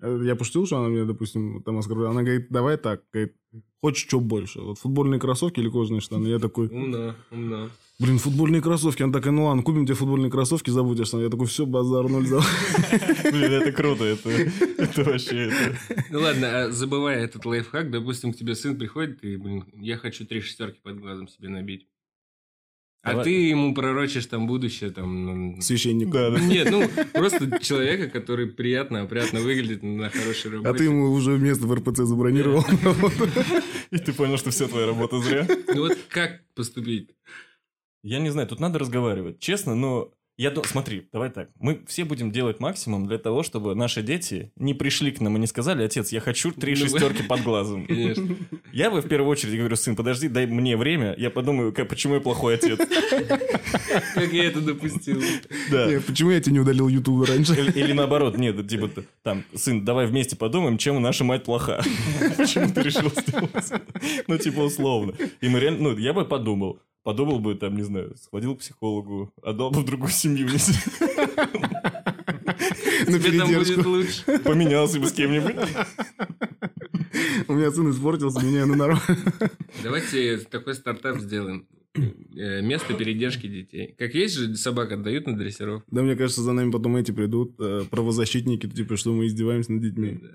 [0.00, 3.34] я пошутил, что она мне, допустим, там оскорбляла, она говорит, давай так, говорит,
[3.80, 7.70] хочешь что больше, вот футбольные кроссовки или кожаные штаны, я такой, Умно, умно.
[7.98, 11.30] блин, футбольные кроссовки, она такая, ну ладно, купим тебе футбольные кроссовки, забудь о штанах, я
[11.30, 12.40] такой, все, базар, ноль за.
[13.30, 15.48] Блин, это круто, это, это вообще...
[15.48, 16.04] Это...
[16.10, 20.26] Ну ладно, а забывая этот лайфхак, допустим, к тебе сын приходит, и, блин, я хочу
[20.26, 21.86] три шестерки под глазом себе набить.
[23.02, 23.24] А Давай.
[23.24, 25.54] ты ему пророчишь там будущее, там...
[25.54, 26.10] ну, Священник.
[26.10, 26.40] Да, да.
[26.40, 30.68] Нет, ну, просто человека, который приятно, опрятно выглядит на хорошей работе.
[30.68, 32.64] А ты ему уже место в РПЦ забронировал.
[33.90, 35.46] И ты понял, что вся твоя работа зря.
[35.68, 37.14] Ну вот как поступить?
[38.02, 39.38] Я не знаю, тут надо разговаривать.
[39.38, 40.12] Честно, но...
[40.38, 41.50] Я думаю, смотри, давай так.
[41.58, 45.40] Мы все будем делать максимум для того, чтобы наши дети не пришли к нам и
[45.40, 47.84] не сказали, отец, я хочу три Ну, шестерки под глазом.
[47.88, 48.36] Конечно.
[48.72, 52.14] Я бы в первую очередь говорю, сын, подожди, дай мне время, я подумаю, как- почему
[52.14, 52.78] я плохой отец.
[54.14, 55.20] Как я это допустил?
[55.72, 55.88] Да.
[56.06, 57.54] Почему я тебя не удалил YouTube раньше?
[57.54, 58.90] Или, или наоборот, нет, типа
[59.24, 61.82] там, сын, давай вместе подумаем, чем наша мать плоха.
[62.36, 63.72] Почему ты решил сделать?
[64.28, 65.14] Ну, типа, условно.
[65.40, 66.78] И мы реально, ну, я бы подумал.
[67.04, 70.74] Подумал бы, там, не знаю, сходил к психологу, отдал бы в другую семью, если
[73.06, 73.88] На Тебе там будет передержку.
[73.90, 74.38] лучше.
[74.44, 75.54] поменялся бы с кем-нибудь.
[77.48, 79.02] У меня сын испортился, меня на нормально.
[79.82, 81.66] Давайте такой стартап сделаем.
[82.36, 83.94] Э, Место передержки детей.
[83.98, 85.86] Как есть же собак отдают на дрессировку.
[85.90, 89.82] Да, мне кажется, за нами потом эти придут, э, правозащитники, типа, что мы издеваемся над
[89.82, 90.20] детьми.
[90.22, 90.26] А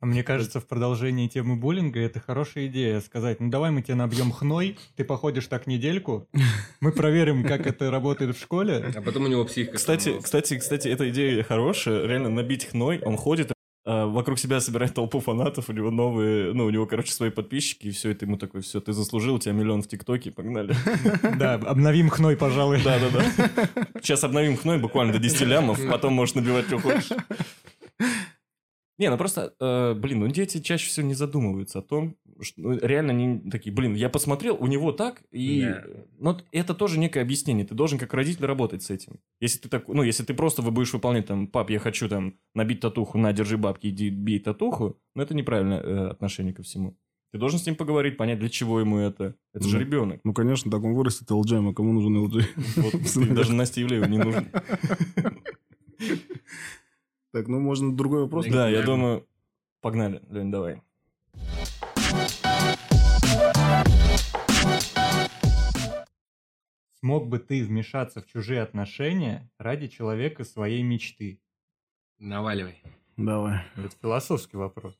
[0.00, 4.30] мне кажется, в продолжении темы буллинга это хорошая идея сказать, ну давай мы тебе набьем
[4.30, 6.28] хной, ты походишь так недельку,
[6.80, 8.92] мы проверим, как это работает в школе.
[8.94, 9.76] А потом у него психика.
[9.76, 12.06] Кстати, кстати, кстати, эта идея хорошая.
[12.06, 13.52] Реально набить хной, он ходит,
[13.88, 17.86] а, вокруг себя собирает толпу фанатов, у него новые, ну, у него, короче, свои подписчики,
[17.86, 20.74] и все это ему такой, все, ты заслужил, у тебя миллион в ТикТоке, погнали.
[21.38, 22.82] Да, обновим хной, пожалуй.
[22.82, 23.24] Да-да-да.
[24.02, 27.10] Сейчас обновим хной буквально до 10 лямов, потом можешь набивать, что хочешь.
[28.98, 32.78] Не, ну просто, э, блин, ну дети чаще всего не задумываются о том, что ну,
[32.78, 35.84] реально не такие, блин, я посмотрел, у него так, и Да.
[36.18, 37.66] ну, это тоже некое объяснение.
[37.66, 39.20] Ты должен как родитель работать с этим.
[39.40, 42.34] Если ты так, ну, если ты просто вы будешь выполнять там, пап, я хочу там
[42.54, 46.96] набить татуху, на, держи бабки, иди бей татуху, ну это неправильное э, отношение ко всему.
[47.32, 49.34] Ты должен с ним поговорить, понять, для чего ему это.
[49.52, 49.84] Это же Да.
[49.84, 50.20] ребенок.
[50.24, 52.44] Ну, конечно, так он вырастет LG, а кому нужен LG?
[52.76, 54.46] Вот, даже Насте Ивлеевой не нужно.
[57.36, 58.46] Так, ну, можно другой вопрос?
[58.46, 59.28] Да, я думаю,
[59.82, 60.80] погнали, Лень, давай.
[66.98, 71.42] Смог бы ты вмешаться в чужие отношения ради человека своей мечты?
[72.18, 72.82] Наваливай.
[73.18, 73.60] Давай.
[73.76, 74.98] Это философский вопрос.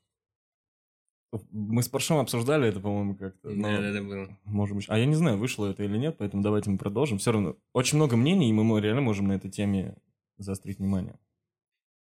[1.50, 3.48] Мы с Паршом обсуждали это, по-моему, как-то.
[3.48, 4.38] Да, да, да, было.
[4.44, 4.84] Может быть.
[4.90, 7.16] А я не знаю, вышло это или нет, поэтому давайте мы продолжим.
[7.16, 9.96] Все равно очень много мнений, и мы реально можем на этой теме
[10.36, 11.18] заострить внимание.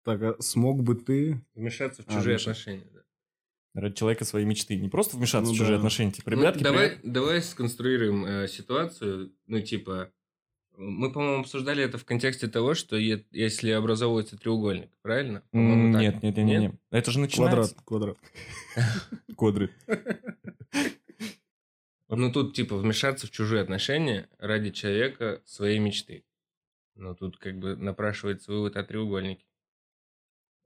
[0.04, 1.42] Так, а смог бы ты...
[1.56, 2.52] Вмешаться в А, чужие вмешаться.
[2.52, 2.88] отношения.
[2.94, 3.02] да.
[3.82, 4.76] Ради человека своей мечты.
[4.78, 5.78] Не просто вмешаться Ну в чужие да.
[5.78, 6.12] отношения.
[6.12, 7.12] Типа, Ну, ребятки, давай, привет.
[7.14, 10.12] давай сконструируем э, ситуацию, ну, типа,
[10.78, 15.42] мы, по-моему, обсуждали это в контексте того, что е- если образовывается треугольник, правильно?
[15.42, 15.54] Так.
[15.54, 16.76] Нет, нет, нет, нет, нет.
[16.90, 17.76] Это же начинается...
[17.86, 18.18] Квадрат, квадрат.
[19.38, 19.72] Квадрат.
[22.10, 26.26] Ну, тут, типа, вмешаться в чужие отношения ради человека своей мечты.
[26.96, 29.46] Ну, тут как бы напрашивается вывод о треугольнике.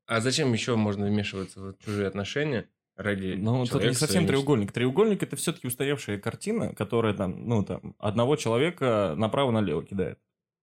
[0.05, 4.71] А зачем еще можно вмешиваться в чужие отношения ради Ну, человека не совсем треугольник.
[4.71, 10.19] Треугольник это все-таки устаревшая картина, которая там, ну, там, одного человека направо-налево кидает.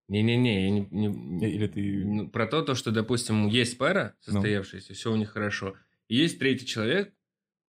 [0.08, 2.04] Не-не-не, я не, не- Или ты...
[2.04, 4.32] ну, про то, то, что, допустим, есть пара Ну.
[4.34, 5.74] состоявшаяся, все у них хорошо,
[6.08, 7.14] и есть третий человек,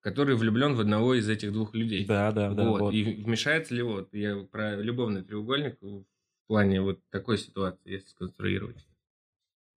[0.01, 2.05] который влюблен в одного из этих двух людей.
[2.05, 2.63] Да, да, да.
[2.67, 2.81] вот.
[2.81, 2.93] вот.
[2.93, 6.03] И вмешается ли вот, я про любовный треугольник в
[6.47, 8.85] плане вот такой ситуации, если сконструировать.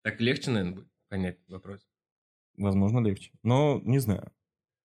[0.03, 1.86] Так легче, наверное, будет понять вопрос.
[2.57, 3.33] Возможно, легче.
[3.43, 4.33] Но не знаю.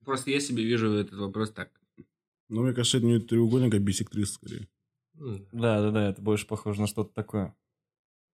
[0.04, 1.72] Просто я себе вижу этот вопрос так.
[2.50, 4.68] Ну, мне кажется, это не треугольник, а бисектрис скорее.
[5.14, 7.56] Да, да, да, это больше похоже на что-то такое.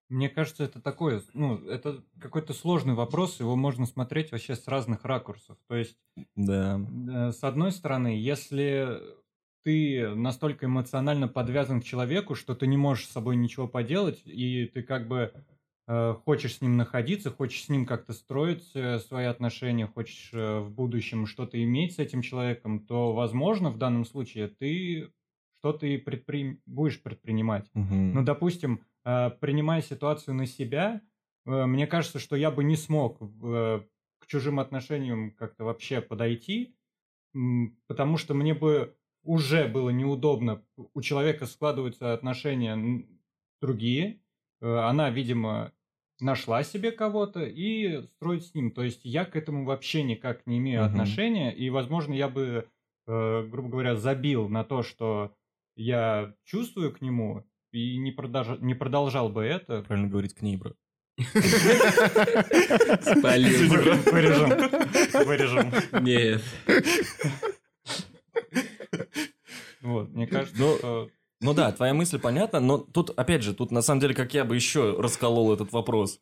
[0.08, 5.04] Мне кажется, это такое, ну, это какой-то сложный вопрос, его можно смотреть вообще с разных
[5.04, 5.58] ракурсов.
[5.66, 5.98] То есть,
[6.36, 6.80] Да.
[7.08, 9.00] э, с одной стороны, если
[9.64, 14.66] ты настолько эмоционально подвязан к человеку, что ты не можешь с собой ничего поделать, и
[14.72, 15.32] ты как бы
[15.86, 20.70] хочешь с ним находиться, хочешь с ним как-то строить э, свои отношения, хочешь э, в
[20.70, 25.12] будущем что-то иметь с этим человеком, то, возможно, в данном случае ты
[25.58, 27.70] что-то и предпри- будешь предпринимать.
[27.74, 28.14] Мгм.
[28.14, 31.02] Ну, допустим, э, принимая ситуацию на себя,
[31.46, 33.80] э, мне кажется, что я бы не смог э,
[34.18, 36.74] к чужим отношениям как-то вообще подойти,
[37.86, 40.62] потому что мне бы уже было неудобно.
[40.94, 43.04] У человека складываются отношения
[43.60, 44.22] другие.
[44.60, 45.72] Э, Она, видимо,
[46.20, 48.70] нашла себе кого-то и строит с ним.
[48.70, 50.90] То есть я к этому вообще никак не имею Мгм.
[50.90, 51.52] отношения.
[51.54, 52.68] И, возможно, я бы,
[53.06, 55.34] э, грубо говоря, забил на то, что
[55.76, 59.82] я чувствую к нему, и не, продолжа- не продолжал бы это.
[59.82, 60.76] Правильно говорить к ней, брат.
[63.02, 63.70] Спалил.
[64.12, 64.50] Вырежем.
[65.26, 65.72] Вырежем.
[66.02, 66.42] Нет.
[69.82, 71.10] Вот, мне кажется, Ну, что...
[71.40, 74.44] Ну да, твоя мысль понятна, но тут, опять же, тут на самом деле, как я
[74.44, 76.20] бы еще расколол этот вопрос.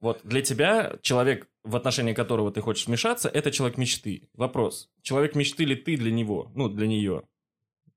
[0.00, 4.28] Вот для тебя человек, в отношении которого ты хочешь вмешаться, это человек мечты.
[4.34, 4.90] Вопрос.
[5.02, 6.50] Человек мечты ли ты для него?
[6.54, 7.22] Ну, для нее.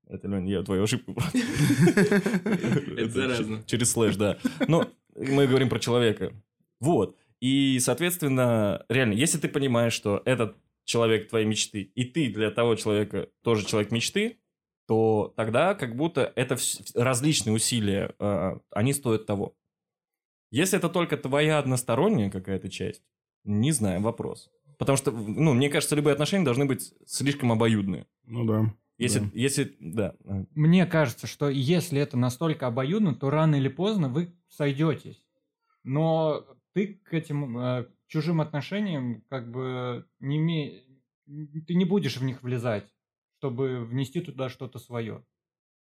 [0.08, 1.16] Это, Лень, я твою ошибку.
[1.34, 3.62] Это заразно.
[3.66, 4.38] Через слэш, да.
[4.68, 6.32] Но мы говорим про человека.
[6.78, 7.16] Вот.
[7.40, 12.76] И, соответственно, реально, если ты понимаешь, что этот человек твоей мечты, и ты для того
[12.76, 14.38] человека тоже человек мечты,
[14.86, 19.54] то тогда как будто это вс- различные усилия, э, они стоят того.
[20.50, 23.02] Если это только твоя односторонняя какая-то часть,
[23.44, 24.48] не знаю, вопрос.
[24.78, 28.06] Потому что, ну, мне кажется, любые отношения должны быть слишком обоюдные.
[28.24, 28.74] Ну да.
[28.98, 29.30] Если, Да.
[29.34, 34.34] если, да, э, Мне кажется, что если это настолько обоюдно, то рано или поздно вы
[34.48, 35.22] сойдетесь.
[35.82, 36.44] Но
[36.74, 40.82] ты к этим э, чужим отношениям как бы не име...
[41.66, 42.86] Ты не будешь в них влезать,
[43.38, 45.24] чтобы внести туда что-то свое.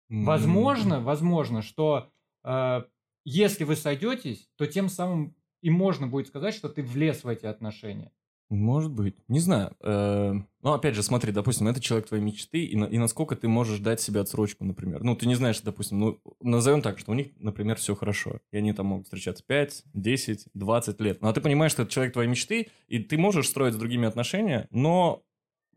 [0.10, 2.12] м, Возможно, возможно, что
[2.44, 2.84] э,
[3.26, 7.46] если вы сойдетесь, то тем самым и можно будет сказать, что ты влез в эти
[7.48, 8.12] отношения.
[8.52, 9.16] Может быть.
[9.28, 9.76] Не знаю.
[9.82, 13.80] Ну, опять же, смотри, допустим, это человек твоей мечты, и, на- и насколько ты можешь
[13.80, 15.04] дать себе отсрочку, например.
[15.04, 18.40] Ну, ты не знаешь, допустим, ну, назовем так, что у них, например, все хорошо.
[18.52, 21.24] И они там могут встречаться 5, 10, 20 лет.
[21.24, 24.08] Ну, а ты понимаешь, что это человек твоей мечты, и ты можешь строить с другими
[24.08, 25.24] отношения, но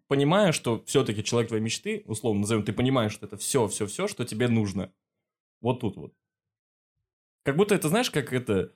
[0.08, 4.08] понимая, что все-таки человек твоей мечты, условно назовем, ты понимаешь, что это все, все, все,
[4.08, 4.90] что тебе нужно.
[5.60, 6.12] Вот тут вот.
[7.44, 8.72] Как будто это, знаешь, как это,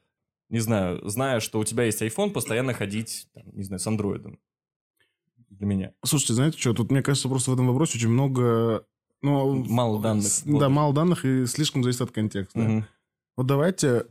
[0.49, 4.39] не знаю, зная, что у тебя есть iPhone, постоянно ходить, там, не знаю, с андроидом.
[5.51, 5.93] Для меня.
[6.05, 8.87] Слушайте, знаете что, тут, мне кажется, просто в этом вопросе очень много...
[9.21, 10.25] Ну, Мало данных.
[10.27, 10.59] с- Вот.
[10.59, 12.59] Да, мало данных и слишком зависит от контекста.
[12.59, 12.87] Мгм.
[13.37, 14.07] Вот давайте,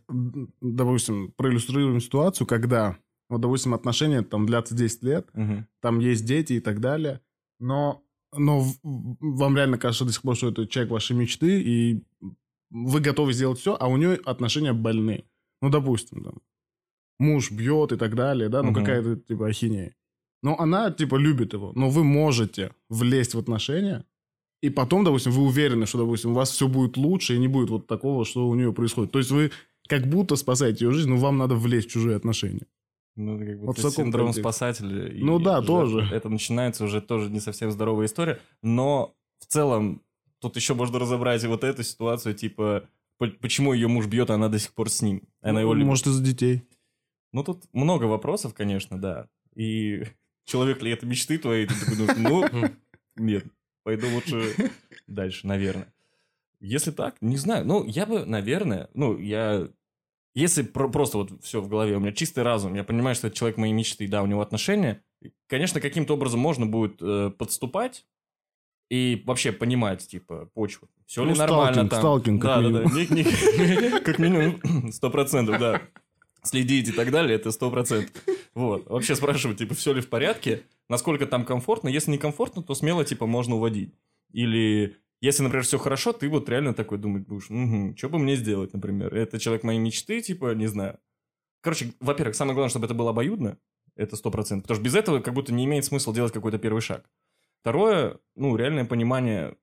[0.62, 2.98] допустим, проиллюстрируем ситуацию, когда,
[3.32, 5.67] вот, допустим, отношения там длятся 10 лет, Мгм.
[5.82, 7.22] там есть дети и так далее,
[7.60, 8.04] но,
[8.36, 12.04] но вам реально кажется до сих пор, что это человек вашей мечты, и
[12.70, 15.24] вы готовы сделать все, а у нее отношения больны.
[15.62, 16.34] Ну, допустим, там,
[17.20, 18.80] муж бьет и так далее, да, ну, Мгм.
[18.82, 19.96] какая-то, типа, ахинея.
[20.44, 24.06] Но она, типа, любит его, но вы можете влезть в отношения,
[24.63, 27.70] и потом, допустим, вы уверены, что, допустим, у вас все будет лучше, и не будет
[27.70, 29.12] вот такого, что у нее происходит.
[29.12, 29.52] То есть вы
[29.88, 32.65] как будто спасаете ее жизнь, но вам надо влезть в чужие отношения.
[33.15, 34.41] Ну, как Вот будто в таком синдром контексте.
[34.41, 35.08] спасателя.
[35.08, 36.10] и Ну да, уже тоже.
[36.13, 38.39] Это начинается уже тоже не совсем здоровая история.
[38.62, 40.02] Но в целом
[40.39, 44.36] тут еще можно разобрать и вот эту ситуацию, типа, по- почему ее муж бьет, а
[44.36, 45.24] она до сих пор с ним.
[45.41, 45.88] Она его любит.
[45.88, 46.63] Может, из-за детей.
[47.34, 49.28] Ну, тут много вопросов, конечно, да.
[49.56, 50.04] И
[50.45, 51.67] человек ли это мечты твои?
[51.67, 52.69] Ты такой ну,
[53.17, 53.45] нет,
[53.84, 54.71] пойду лучше
[55.08, 55.93] дальше, наверное.
[56.60, 57.65] Если так, не знаю.
[57.65, 59.67] Ну, я бы, наверное, ну, я...
[60.34, 63.36] Если про- просто вот все в голове, у меня чистый разум, я понимаю, что это
[63.36, 65.04] человек моей мечты, да, у него отношения,
[65.48, 68.06] конечно, каким-то образом можно будет э, подступать
[68.89, 70.88] и вообще понимать, типа, почву.
[71.06, 72.00] Все ли Ну, нормально сталкинг, там.
[72.00, 72.89] сталкинг, как да, да, да.
[72.89, 72.96] минимум.
[72.96, 73.17] Не-
[73.91, 75.82] не- Как минимум, сто процентов, да.
[76.44, 78.12] Следить и так далее, это сто процентов.
[78.56, 78.88] Вот.
[78.89, 81.88] Вообще спрашивать, типа, все ли в порядке, насколько там комфортно.
[81.89, 83.94] Если не комфортно, то смело, типа, можно уводить.
[84.34, 88.36] Или Если, например, все хорошо, ты вот реально такой думать будешь, угу, что бы мне
[88.36, 89.14] сделать, например?
[89.14, 90.98] Это человек моей мечты, типа, не знаю.
[91.62, 93.58] Короче, во-первых, самое главное, чтобы это было обоюдно,
[93.96, 94.64] это сто процентов.
[94.64, 97.08] Потому что без этого как будто не имеет смысла делать какой-то первый шаг.
[97.62, 99.56] Второе, ну, реальное понимание,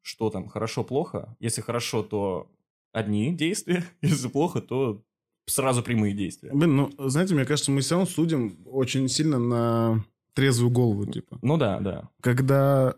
[0.00, 1.36] что там хорошо-плохо.
[1.40, 2.50] Если хорошо, то
[2.92, 5.02] одни действия, если плохо, то
[5.44, 6.50] сразу прямые действия.
[6.54, 11.38] Блин, ну, знаете, мне кажется, мы все равно судим очень сильно на трезвую голову, типа.
[11.42, 12.10] Ну да, да.
[12.22, 12.96] Когда,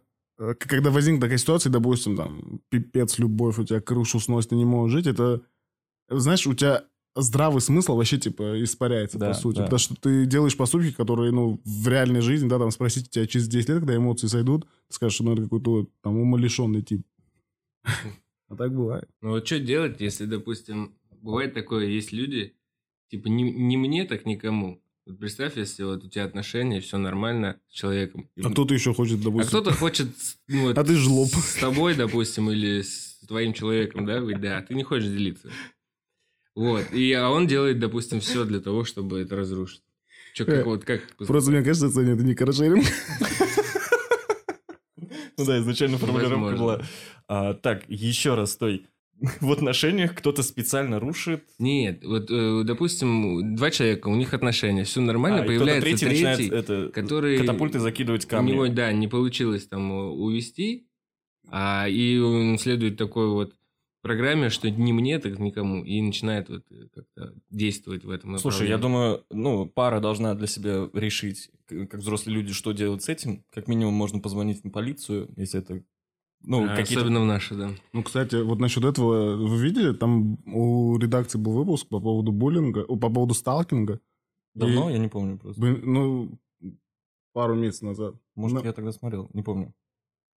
[0.58, 4.92] когда возникнет такая ситуация, допустим, там, пипец, любовь, у тебя крышу сносит, ты не можешь
[4.94, 5.42] жить, это,
[6.08, 6.84] знаешь, у тебя
[7.16, 9.56] здравый смысл вообще, типа, испаряется, Да, по сути.
[9.56, 9.64] да.
[9.64, 13.48] Потому что ты делаешь поступки, которые, ну, в реальной жизни, да, там, спросить тебя через
[13.48, 17.02] 10 лет, когда эмоции сойдут, ты скажешь, что, ну, это какой-то, там, умалишенный тип.
[18.50, 19.06] А так бывает.
[19.20, 22.54] Ну вот что делать, если, допустим, бывает такое, есть люди,
[23.10, 24.80] типа не, не мне, так никому.
[25.14, 28.28] Представь, если вот у тебя отношения, все нормально с человеком.
[28.42, 29.48] А кто-то еще хочет, А допустим...
[29.48, 30.08] кто-то хочет
[30.48, 31.28] ну, вот А ты жлоб.
[31.28, 35.50] с тобой, допустим, или с твоим человеком, да, да, а ты не хочешь делиться.
[36.54, 36.92] Вот.
[36.92, 39.82] И, а он делает, допустим, все для того, чтобы это разрушить.
[40.34, 41.02] Че, как Э, вот, как...
[41.16, 42.84] Просто мне кажется, Саня, это не каршеринг.
[45.38, 46.82] Ну да, изначально формулировка была.
[47.28, 48.88] А, так, еще раз, стой.
[49.40, 51.44] В отношениях кто-то специально рушит.
[51.58, 56.24] Нет, вот, э, допустим, два человека, у них отношения, все нормально, а, появляется третий, третий,
[56.26, 57.38] начинает это, который...
[57.38, 58.52] катапульты закидывать У камни.
[58.52, 60.88] него, да, не получилось там э, увести,
[61.48, 63.54] а, и он следует такой вот
[64.02, 68.68] программе, что ни мне, так никому, и начинает вот э, как-то действовать в этом Слушай,
[68.68, 68.82] я направлении.
[68.82, 73.44] думаю, ну, пара должна для себя решить, как взрослые люди, что делать с этим.
[73.52, 75.82] Как минимум можно позвонить в полицию, если это...
[76.42, 77.02] Ну, А, какие-то...
[77.02, 77.70] Особенно в наши, да.
[77.92, 82.84] Ну, кстати, вот насчет этого, вы видели, там у редакции был выпуск по поводу буллинга,
[82.84, 84.00] по поводу сталкинга.
[84.54, 84.88] Давно?
[84.88, 85.60] И- Я не помню просто.
[85.60, 86.30] Блин, Ну,
[87.32, 88.14] пару месяцев назад.
[88.34, 89.74] Может, Ну, я тогда смотрел, не помню.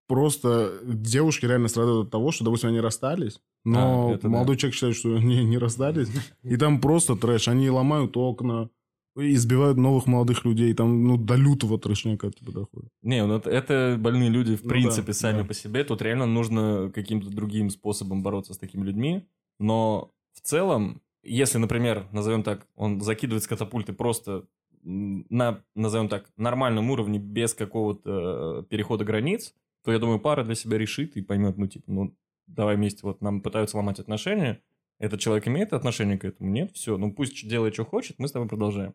[0.08, 4.28] Просто девушки реально страдают от того, что, допустим, они расстались, но А, это да.
[4.28, 6.08] молодой человек считает, что они не расстались.
[6.42, 7.48] И там просто трэш.
[7.48, 8.68] Они ломают окна,
[9.16, 10.72] избивают новых молодых людей.
[10.74, 12.90] Там, ну, до лютого трэшняка типа доходит.
[13.02, 15.48] Не, ну это, это больные люди, в Ну принципе, да, сами да.
[15.48, 15.84] по себе.
[15.84, 19.26] Тут реально нужно каким-то другим способом бороться с такими людьми.
[19.58, 24.46] Но в целом, если, например, назовем так, он закидывает с катапульты просто
[24.82, 30.54] на, назовем так, нормальном уровне, без какого-то э, перехода границ, то, я думаю, пара для
[30.54, 34.60] себя решит и поймет, ну, типа, ну, давай вместе, вот нам пытаются ломать отношения,
[34.98, 36.50] этот человек имеет отношение к этому?
[36.50, 36.72] Нет?
[36.74, 38.94] Все, ну пусть делает, что хочет, мы с тобой продолжаем.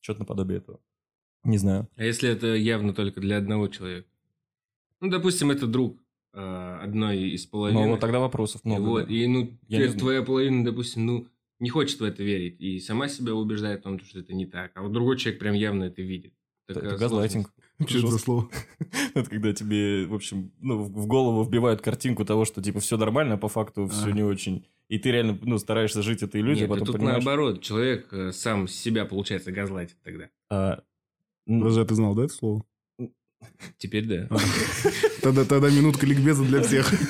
[0.00, 0.80] Что-то наподобие этого.
[1.44, 1.88] Не знаю.
[1.96, 4.08] А если это явно только для одного человека?
[5.00, 5.98] Ну, допустим, это друг
[6.32, 7.76] э, одной из половин.
[7.76, 8.82] Но вот тогда вопросов И много.
[8.82, 9.14] вот, да.
[9.14, 11.26] и ну, Я не твоя половина, допустим, ну,
[11.58, 12.60] не хочет в это верить.
[12.60, 14.72] И сама себя убеждает в том, что это не так.
[14.74, 16.34] А вот другой человек прям явно это видит.
[16.66, 17.52] Такая это газлайтинг.
[17.86, 18.48] Что это за слово?
[19.14, 23.34] Это когда тебе, в общем, ну, в голову вбивают картинку того, что, типа, все нормально,
[23.34, 24.12] а по факту все А.
[24.12, 24.66] не очень.
[24.88, 27.24] И ты реально, ну, стараешься жить этой иллюзией, Нет, а потом тут понимаешь...
[27.24, 27.62] наоборот.
[27.62, 30.28] Человек э, сам себя, получается, газлайтит тогда.
[30.50, 30.80] а,
[31.46, 32.64] Даже ты знал, да, это слово?
[33.78, 34.28] Теперь да.
[35.22, 36.90] Тогда, тогда минутка ликбеза для всех.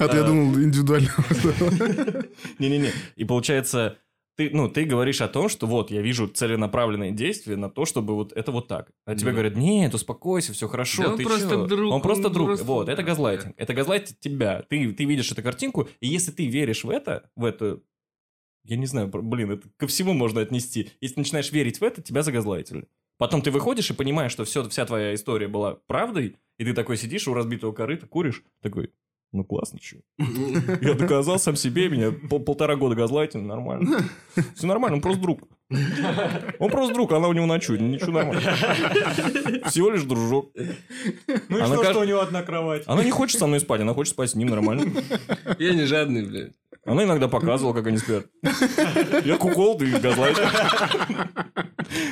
[0.00, 0.26] А то я А.
[0.26, 1.10] думал индивидуально.
[2.58, 2.90] Не-не-не.
[3.14, 3.98] И получается,
[4.36, 8.14] ты, ну, ты говоришь о том, что вот, я вижу целенаправленные действия на то, чтобы
[8.14, 8.90] вот это вот так.
[9.04, 9.32] А тебе Да.
[9.32, 12.46] говорят, нет, успокойся, все хорошо, Да он ты просто чё?» друг, Он просто он друг.
[12.48, 13.54] просто- Вот, это газлайтинг.
[13.56, 14.62] Это газлайтит тебя.
[14.68, 17.80] Ты, ты видишь эту картинку, и если ты веришь в это, в это,
[18.64, 20.90] я не знаю, блин, это ко всему можно отнести.
[21.00, 22.88] Если ты начинаешь верить в это, тебя загазлайтили.
[23.18, 26.98] Потом ты выходишь и понимаешь, что все, вся твоя история была правдой, и ты такой
[26.98, 28.90] сидишь у разбитого корыта, куришь, такой,
[29.36, 29.98] ну классно, чё.
[30.18, 34.00] Я доказал сам себе, меня пол- полтора года газлайтинг, нормально.
[34.54, 35.40] Все нормально, он просто друг.
[36.58, 38.40] Он просто друг, она у него ночует, ничего нормально.
[39.68, 40.50] Всего лишь дружок.
[41.48, 42.84] Ну и Она что, кажд- что у него одна кровать?
[42.86, 44.90] Она не хочет со мной спать, она хочет спать с ним нормально.
[45.58, 46.52] Я не жадный, блядь.
[46.84, 48.26] Она иногда показывала, как они спят.
[49.24, 50.38] Я кукол, ты газлайт.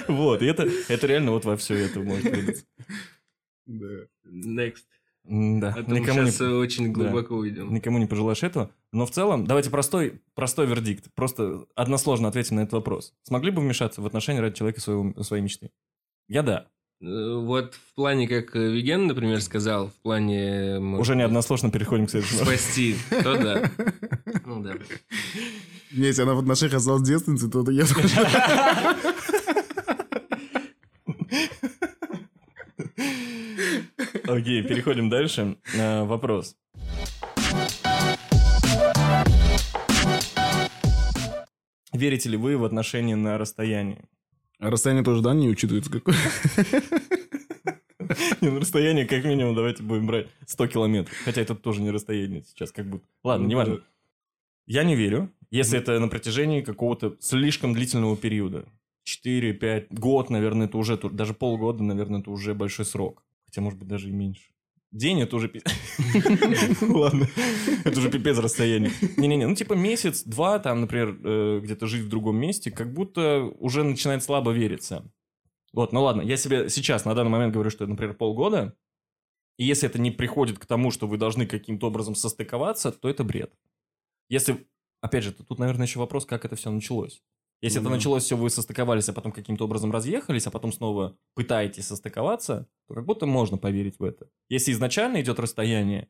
[0.09, 2.65] Вот, и это, это реально вот во все это может вылиться.
[3.67, 3.87] Да.
[4.27, 4.85] Next.
[5.27, 7.73] Да, А то мы никому не, сейчас очень глубоко уйдем.
[7.73, 8.71] никому не пожелаешь этого.
[8.93, 11.07] Но в целом, давайте простой, простой вердикт.
[11.15, 13.15] Просто односложно ответим на этот вопрос.
[13.23, 15.71] Смогли бы вмешаться в отношения ради человека своего, своей мечты?
[16.29, 16.67] Я да.
[17.01, 20.79] Э, Вот в плане, как э, Веген, например, сказал, в плане...
[20.79, 22.45] может Уже не односложно переходим к следующему.
[22.45, 23.71] Спасти, то да.
[24.45, 24.75] Ну да.
[25.91, 28.09] Если она в отношениях осталась девственницей, то я тоже.
[34.27, 35.57] Окей, переходим дальше.
[35.77, 36.57] Э, Вопрос.
[41.93, 44.03] Верите ли вы в отношения на расстоянии?
[44.59, 46.17] А расстояние тоже, да, не учитывается какое?
[48.41, 51.17] Не, ну расстояние как минимум давайте будем брать 100 километров.
[51.25, 53.07] Хотя это тоже не расстояние сейчас, как будто.
[53.23, 53.81] Ладно, Ну, неважно.
[54.67, 58.67] Я не верю, если это на протяжении какого-то слишком длительного периода.
[59.05, 63.23] 4, 5, год, наверное, это уже, даже полгода, наверное, это уже большой срок.
[63.47, 64.51] Хотя, может быть, даже и меньше.
[64.91, 65.49] День это уже...
[65.49, 65.63] пи-
[66.87, 67.29] Ладно,
[67.85, 68.93] это уже пипец расстояние.
[69.17, 73.43] Не-не-не, ну типа месяц, два, там, например, э, где-то жить в другом месте, как будто
[73.59, 75.11] уже начинает слабо вериться.
[75.73, 78.77] Вот, ну ладно, я себе сейчас на данный момент говорю, что, например, полгода,
[79.59, 83.25] и если это не приходит к тому, что вы должны каким-то образом состыковаться, то это
[83.25, 83.53] бред.
[84.29, 84.65] Если,
[85.01, 87.23] опять же, тут, наверное, еще вопрос, как это все началось.
[87.65, 87.97] Если Ну это да.
[87.97, 92.95] началось, все, вы состыковались, а потом каким-то образом разъехались, а потом снова пытаетесь состыковаться, то
[92.95, 94.29] как будто можно поверить в это.
[94.51, 96.09] Если изначально идет расстояние,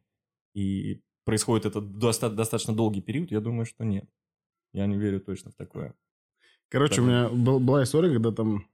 [0.54, 4.08] и происходит это доста- достаточно долгий период, я думаю, что нет.
[4.72, 5.94] Я не верю точно в такое.
[6.70, 8.66] Короче, у меня был- была история, когда там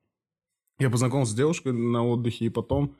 [0.78, 2.96] я познакомился с девушкой на отдыхе, и потом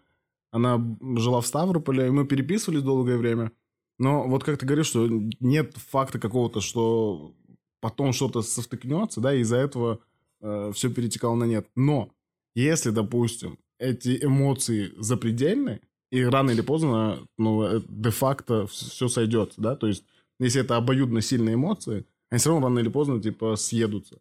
[0.51, 0.79] она
[1.17, 3.53] жила в Ставрополе, и мы переписывались долгое время.
[3.99, 5.09] Но вот как ты говоришь, что
[5.41, 7.35] нет факта какого-то, что
[7.81, 10.01] потом что-то совтыкнется, да, и из-за этого
[10.41, 11.69] все перетекало на нет.
[11.77, 12.11] Но
[12.55, 19.77] если, допустим, эти эмоции запредельны, и рано или поздно, ну, э, де-факто все сойдет, да,
[19.77, 20.05] то есть
[20.41, 24.19] если это обоюдно сильные эмоции, они все равно рано или поздно, типа, съедутся.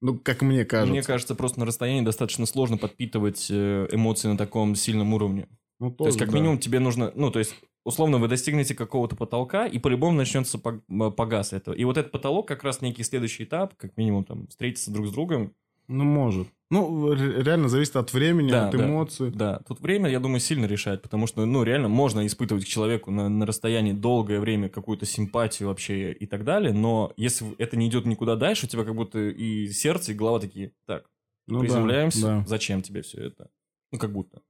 [0.00, 0.92] Ну, как мне кажется.
[0.92, 5.48] Мне кажется, просто на расстоянии достаточно сложно подпитывать э, эмоции на таком сильном уровне.
[5.80, 6.38] Ну, То есть, тоже, как да.
[6.40, 7.54] минимум, тебе нужно, ну, то есть,
[7.84, 11.74] условно, вы достигнете какого-то потолка, и по-любому начнется погас этого.
[11.74, 15.10] И вот этот потолок как раз некий следующий этап, как минимум, там, встретиться друг с
[15.10, 15.52] другом.
[15.86, 16.48] Ну, может.
[16.70, 18.86] Ну, ре- реально зависит от времени, Да, от да.
[18.86, 19.30] эмоций.
[19.30, 23.10] Да, тут время, я думаю, сильно решает, потому что, ну, реально можно испытывать к человеку
[23.10, 27.88] на, на расстоянии долгое время какую-то симпатию вообще и так далее, но если это не
[27.88, 31.04] идет никуда дальше, у тебя как будто и сердце, и голова такие, так,
[31.46, 32.44] Ну, да, приземляемся, Да.
[32.46, 33.50] зачем тебе все это?
[33.92, 34.40] Ну, как будто.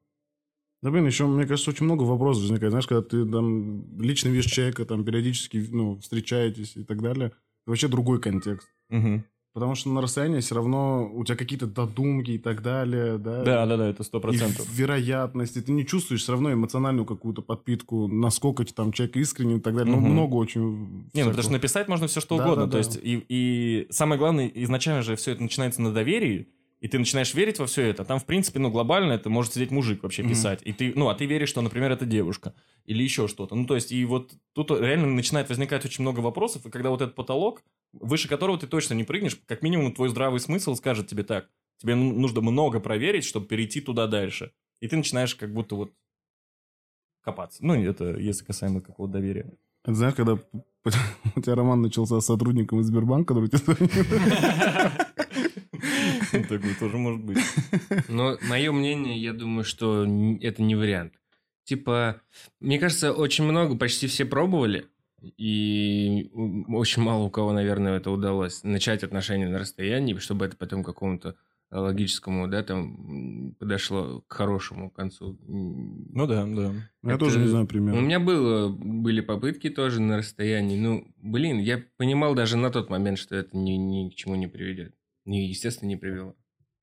[0.84, 2.70] Да, блин, еще, мне кажется, очень много вопросов возникает.
[2.72, 7.34] Знаешь, когда ты там лично видишь человека, там периодически, ну, встречаетесь и так далее, это
[7.64, 8.68] вообще другой контекст.
[8.90, 9.24] Мгм.
[9.54, 13.42] Потому что на расстоянии все равно у тебя какие-то додумки и так далее, да?
[13.44, 14.68] Да, да, да, это сто И процентов.
[14.76, 15.62] вероятности.
[15.62, 19.90] Ты не чувствуешь все равно эмоциональную какую-то подпитку, насколько там человек искренний и так далее.
[19.90, 20.10] Ну, Мгм.
[20.12, 22.66] много очень Не, ну потому что написать можно все что Да, угодно.
[22.66, 22.78] да, То да.
[22.80, 26.48] есть, и, и самое главное, изначально же все это начинается на доверии,
[26.84, 28.04] и ты начинаешь верить во все это.
[28.04, 30.60] Там, в принципе, ну, глобально это может сидеть мужик вообще писать.
[30.66, 32.52] И ты, ну, а ты веришь, что, например, это девушка.
[32.84, 33.54] Или еще что-то.
[33.54, 37.00] Ну, то есть, и вот тут реально начинает возникать очень много вопросов, и когда вот
[37.00, 37.62] этот потолок,
[37.94, 41.48] выше которого ты точно не прыгнешь, как минимум твой здравый смысл скажет тебе так.
[41.78, 44.52] Тебе ну- нужно много проверить, чтобы перейти туда дальше.
[44.80, 45.94] И ты начинаешь как будто вот
[47.22, 47.64] копаться.
[47.64, 49.50] Ну, это если касаемо какого-то доверия.
[49.84, 50.34] Это знаешь, когда
[51.34, 54.90] у тебя роман начался с сотрудником из Сбербанка, который тебе звонил?
[56.48, 57.38] Такое тоже может быть.
[58.08, 60.04] Но мое мнение, я думаю, что
[60.40, 61.14] это не вариант.
[61.64, 62.20] Типа,
[62.60, 64.86] мне кажется, очень много, почти все пробовали,
[65.38, 70.56] и у- очень мало у кого, наверное, это удалось начать отношения на расстоянии, чтобы это
[70.56, 71.36] потом какому-то
[71.70, 75.38] э, логическому, да, там подошло к хорошему концу.
[75.48, 76.72] Ну да, да.
[77.02, 78.00] Я Это- тоже не знаю У примерно.
[78.00, 80.78] меня было, были попытки тоже на расстоянии.
[80.78, 84.46] Ну, блин, я понимал даже на тот момент, что это ни, ни к чему не
[84.46, 84.94] приведет.
[85.26, 86.34] И, естественно, не привело.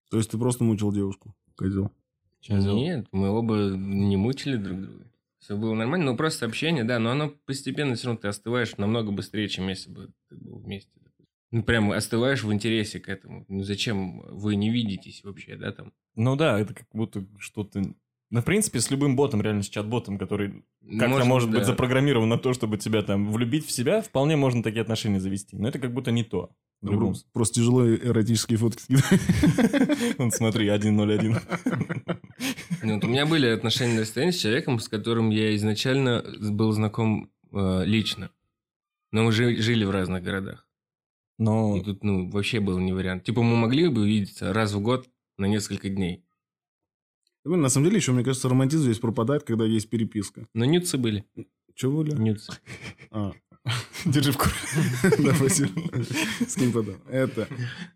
[0.10, 1.92] То есть ты просто мучил девушку, козел.
[2.50, 5.12] Нет, мы оба не мучили друг друга.
[5.40, 9.12] Все было нормально, ну просто общение, да, но оно постепенно все равно ты остываешь намного
[9.12, 10.92] быстрее, чем если бы ты был вместе.
[10.96, 11.26] допустим.
[11.50, 13.46] Ну, прям остываешь в интересе к этому.
[13.48, 15.94] Ну, зачем вы не видитесь вообще, да, там?
[16.16, 17.82] Ну да, это как будто что-то...
[18.30, 21.66] Ну, в принципе, с любым ботом, реально с чат-ботом, который как-то Может, может быть да.
[21.66, 25.58] запрограммирован на то, чтобы тебя там влюбить в себя, вполне можно такие отношения завести.
[25.58, 26.52] Но это как будто не то.
[26.82, 27.16] В любом.
[27.32, 30.34] Просто тяжело эротические фотки скидывать.
[30.36, 31.38] Смотри, 101.
[32.84, 36.72] Ну, вот у меня были отношения на расстоянии с человеком, с которым я изначально был
[36.72, 38.32] знаком э, лично.
[39.12, 40.68] Но мы жи- жили в разных городах.
[41.38, 43.24] Но И тут, ну, вообще был не вариант.
[43.26, 45.08] Типа, мы могли бы увидеться раз в год
[45.38, 46.24] на несколько дней.
[47.44, 50.48] Ну, На самом деле, еще, мне кажется, романтизм здесь пропадает, когда есть переписка.
[50.56, 51.26] Но нюцы были.
[51.76, 52.16] Че были?
[52.16, 52.52] Нюцы.
[53.12, 53.34] А.
[54.06, 54.58] Держи в курсе.
[55.24, 55.70] Да, спасибо.
[56.48, 56.96] Скинь потом.
[57.10, 57.48] Это.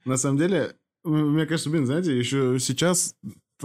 [0.05, 3.15] На самом деле, мне кажется, блин, знаете, еще сейчас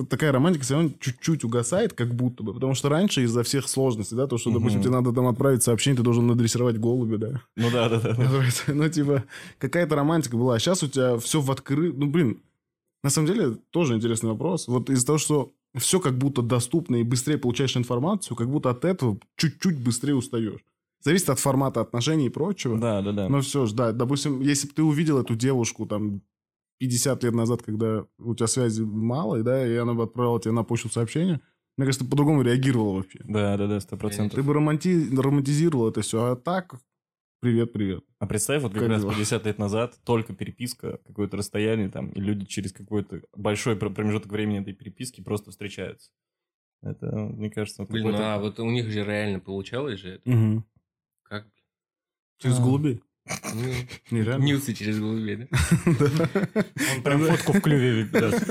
[0.09, 2.55] такая романтика все равно чуть-чуть угасает, как будто бы.
[2.55, 5.97] Потому что раньше из-за всех сложностей, да, то, что, допустим, тебе надо там отправить сообщение,
[5.97, 7.43] ты должен надрессировать голубя, да.
[7.57, 8.15] ну да, да, да.
[8.15, 8.29] да.
[8.69, 9.25] Ну, типа,
[9.59, 10.55] какая-то романтика была.
[10.55, 11.97] А сейчас у тебя все в открыт...
[11.97, 12.41] Ну, блин,
[13.03, 14.69] на самом деле, тоже интересный вопрос.
[14.69, 18.85] Вот из-за того, что все как будто доступно и быстрее получаешь информацию, как будто от
[18.85, 20.61] этого чуть-чуть быстрее устаешь.
[21.01, 22.79] Зависит от формата отношений и прочего.
[22.79, 23.29] Да, да, да.
[23.29, 26.23] Но все ж, да, допустим, если бы ты увидел эту девушку там
[26.79, 30.63] 50 лет назад, когда у тебя связи мало, да, и она бы отправила тебе на
[30.65, 31.41] почту сообщение,
[31.77, 33.21] Мне кажется, ты по-другому реагировал вообще.
[33.25, 34.45] Да, да, да, сто Ты процентов.
[34.45, 36.75] бы романти- романтизировал это все, а так,
[37.41, 38.05] привет, привет.
[38.19, 39.13] А представь, вот как, Как раз дела?
[39.13, 44.31] 50 лет назад только переписка, какое-то расстояние там, и люди через какой-то большой пр- промежуток
[44.33, 46.11] времени этой переписки просто встречаются.
[46.83, 50.31] Это, мне кажется, Блин, ну, а вот у них же реально получалось же это.
[50.31, 50.65] Угу.
[52.41, 52.63] Через А.
[52.63, 53.03] голубей.
[53.55, 53.63] Ну,
[54.11, 54.43] Нереально.
[54.45, 55.47] Нюцы через голубей, да?
[56.97, 58.45] Он прям фотку в клюве даст.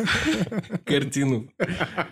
[0.85, 1.51] Картину.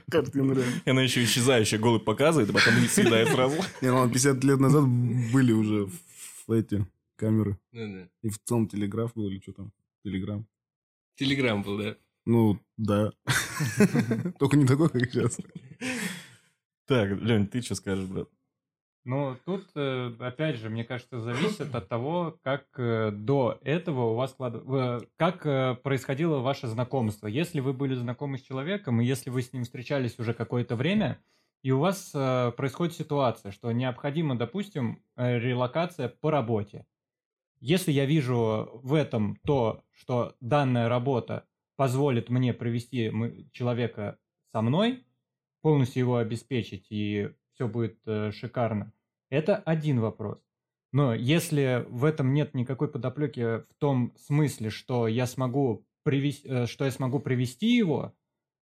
[0.09, 0.81] Картина реально.
[0.85, 3.55] И она еще исчезающая голубь показывает, а потом не съедает сразу.
[3.81, 4.85] Не, ну 50 лет назад
[5.31, 5.85] были уже
[6.47, 7.57] в- эти камеры.
[7.71, 8.09] Ну да.
[8.23, 9.71] И в целом телеграф был или что там?
[10.03, 10.45] Телеграм.
[11.15, 11.95] Телеграм был, да.
[12.25, 13.11] Ну, да.
[14.39, 15.37] Только не такой, как сейчас.
[16.85, 18.27] Так, Лень, ты что скажешь, брат?
[19.07, 24.15] Ну, тут, э, опять же, мне кажется, зависит от того, как э, до этого у
[24.15, 27.27] вас э, как происходило ваше знакомство.
[27.27, 31.19] Если вы были знакомы с человеком, и если вы с ним встречались уже какое-то время,
[31.63, 36.85] и у вас происходит ситуация, что необходима, допустим, релокация по работе.
[37.61, 41.45] Если я вижу в этом то, что данная работа
[41.77, 43.09] позволит мне провести
[43.53, 44.19] человека
[44.51, 45.05] со мной,
[45.61, 47.97] полностью его обеспечить, и все будет
[48.33, 48.91] шикарно,
[49.29, 50.39] это один вопрос.
[50.93, 56.85] Но если в этом нет никакой подоплеки в том смысле, что я смогу привести, что
[56.85, 58.15] я смогу привести его,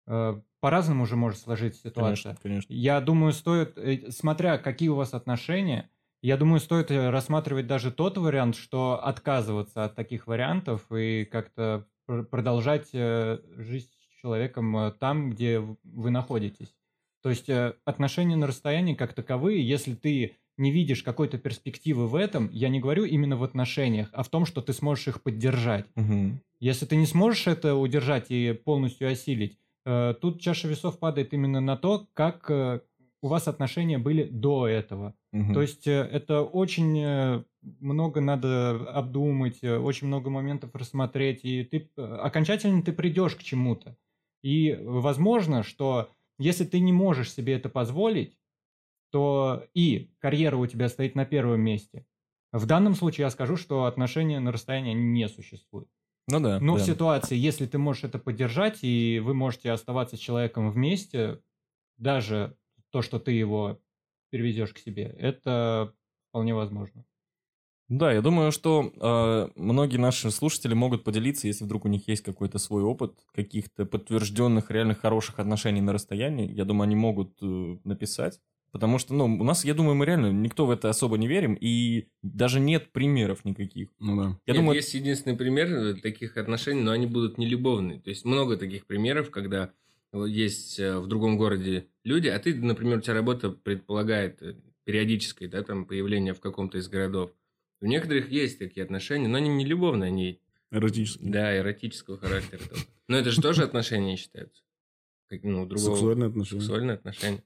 [0.07, 2.23] э, по-разному уже может сложиться ситуация.
[2.23, 2.73] Конечно, конечно.
[2.73, 5.91] Я думаю, стоит, э, смотря какие у вас отношения,
[6.23, 11.89] я думаю, стоит э, рассматривать даже тот вариант, что отказываться от таких вариантов и как-то
[12.07, 16.77] пр- продолжать э, жизнь с человеком э, там, где вы находитесь.
[17.23, 22.15] То есть э, отношения на расстоянии как таковые, если ты не видишь какой-то перспективы в
[22.15, 25.87] этом, я не говорю именно в отношениях, а в том, что ты сможешь их поддержать.
[25.97, 26.41] Мгм.
[26.61, 31.61] Если ты не сможешь это удержать и полностью осилить, э, тут чаша весов падает именно
[31.61, 32.81] на то, как э,
[33.21, 35.15] у вас отношения были до этого.
[35.33, 35.53] Мгм.
[35.53, 37.45] То есть э, это очень э,
[37.81, 43.43] много надо обдумать, э, очень много моментов рассмотреть, и ты э, окончательно ты придешь к
[43.43, 43.97] чему-то.
[44.43, 48.37] И возможно, что если ты не можешь себе это позволить,
[49.13, 52.07] то и карьера у тебя стоит на первом месте.
[52.51, 55.89] В данном случае я скажу, что отношения на расстоянии не существуют.
[56.29, 56.59] Ну да.
[56.61, 56.83] Но да.
[56.83, 61.41] в ситуации, если ты можешь это поддержать, и вы можете оставаться с человеком вместе,
[61.99, 62.57] даже
[62.91, 63.81] то, что ты его
[64.31, 65.95] перевезешь к себе, это
[66.31, 67.05] вполне возможно.
[67.89, 72.23] Да, я думаю, что э, многие наши слушатели могут поделиться, если вдруг у них есть
[72.23, 76.51] какой-то свой опыт каких-то подтвержденных реально хороших отношений на расстоянии.
[76.51, 78.41] Я думаю, они могут э, написать.
[78.73, 81.59] Потому что, ну, у нас, я думаю, мы реально никто в это особо не верим,
[81.61, 83.91] и даже нет примеров никаких.
[83.99, 84.39] Ну да.
[84.47, 88.01] Я Нет, думаю, есть единственный пример э, таких отношений, но они будут не любовные.
[88.01, 89.73] То есть много таких примеров, когда
[90.15, 95.51] есть э, в другом городе люди, а ты, например, у тебя работа предполагает э, периодическое,
[95.51, 97.31] да, там появление в каком-то из городов.
[97.83, 101.23] У некоторых есть такие отношения, но они не любовные, они, Эротически.
[101.23, 102.63] да, эротического характера.
[103.09, 104.63] Но это же тоже отношения считаются.
[105.43, 105.95] Ну, другого...
[105.95, 106.61] Сексуальные отношения.
[106.61, 107.43] Сексуальные отношения.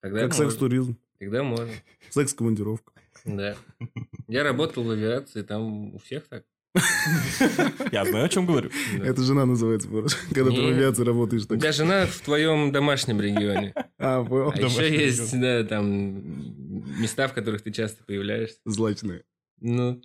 [0.00, 0.96] Тогда Как секс-туризм.
[1.18, 1.68] Тогда можно,
[2.08, 2.92] Секс-командировка.
[3.24, 3.54] да.
[4.28, 6.44] Я работал в авиации, там у всех так.
[7.92, 8.70] я знаю, о чем говорю.
[8.96, 9.04] Да.
[9.04, 9.88] Это жена называется.
[10.32, 11.46] Когда ты в авиации работаешь.
[11.46, 13.74] Тебя жена в твоем домашнем регионе.
[13.98, 14.52] А, понял.
[14.54, 16.22] А еще есть, да, там
[17.00, 18.58] места, в которых ты часто появляешься.
[18.64, 19.24] Злачные.
[19.60, 20.00] Ну,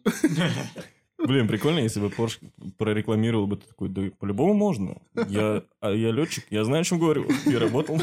[1.18, 2.40] Блин, прикольно, если бы Porsche
[2.78, 5.02] прорекламировал бы, ты такой, да по-любому можно.
[5.30, 7.26] Я, а я летчик, я знаю, о чем говорю.
[7.46, 8.02] Я работал.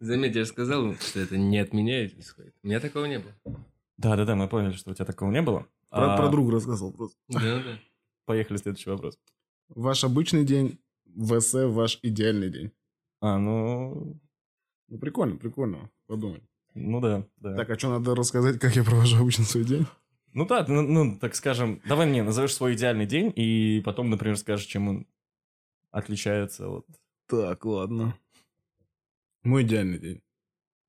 [0.00, 2.54] Заметь, я же сказал, что это не от меня исходит.
[2.62, 3.32] У меня такого не было.
[3.96, 5.66] Да-да-да, мы поняли, что у тебя такого не было.
[5.90, 7.16] Про, А, про друга рассказывал просто.
[7.28, 7.78] Да, да.
[8.24, 9.18] Поехали, следующий вопрос.
[9.68, 10.78] Ваш обычный день,
[11.16, 12.72] ВС ваш идеальный день.
[13.20, 14.18] А, ну,
[14.88, 15.90] Ну, прикольно, прикольно.
[16.06, 16.42] Подумай.
[16.74, 17.56] ну да, да.
[17.56, 19.86] Так, а что, надо рассказать, как я провожу обычно свой день?
[20.32, 24.36] Ну да, ну, ну, так скажем, давай мне назовешь свой идеальный день, и потом, например,
[24.36, 25.06] скажешь, чем он
[25.90, 26.86] отличается от...
[27.26, 28.14] Так, ладно.
[29.46, 30.20] Мой идеальный день.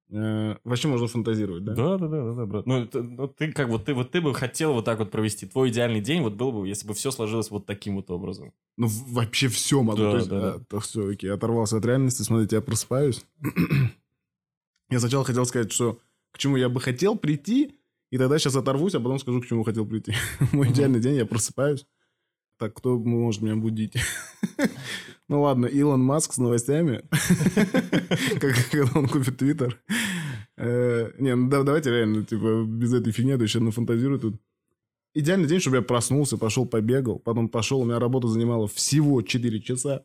[0.09, 1.73] Э, вообще можно фантазировать, да?
[1.75, 2.65] Да, да, да, да, да, брат.
[2.65, 5.45] Ну, это- ну, ты как вот ты вот ты бы хотел вот так вот провести.
[5.45, 8.53] Твой идеальный день вот был бы, если бы все сложилось вот таким вот образом.
[8.77, 9.97] Ну, вообще все могу.
[9.97, 10.53] Да, то есть, да, да.
[10.55, 12.21] а, то все, окей, оторвался от реальности.
[12.23, 13.25] Смотрите, я просыпаюсь.
[14.89, 15.99] я сначала хотел сказать, что
[16.31, 17.75] к чему я бы хотел прийти,
[18.09, 20.13] и тогда сейчас оторвусь, а потом скажу, к чему хотел прийти.
[20.53, 21.85] Мой идеальный день, я просыпаюсь.
[22.57, 23.93] Так, кто может меня будить?
[25.29, 27.03] ну ладно, Илон Маск с новостями.
[28.39, 29.79] Когда он купит Твиттер.
[30.57, 34.35] Э, Не, ну да- давайте реально, типа, без этой фигни, а то еще нафантазирую тут.
[35.13, 39.61] Идеальный день, чтобы я проснулся, пошел побегал, потом пошел, у меня работа занимала всего 4
[39.61, 40.03] часа.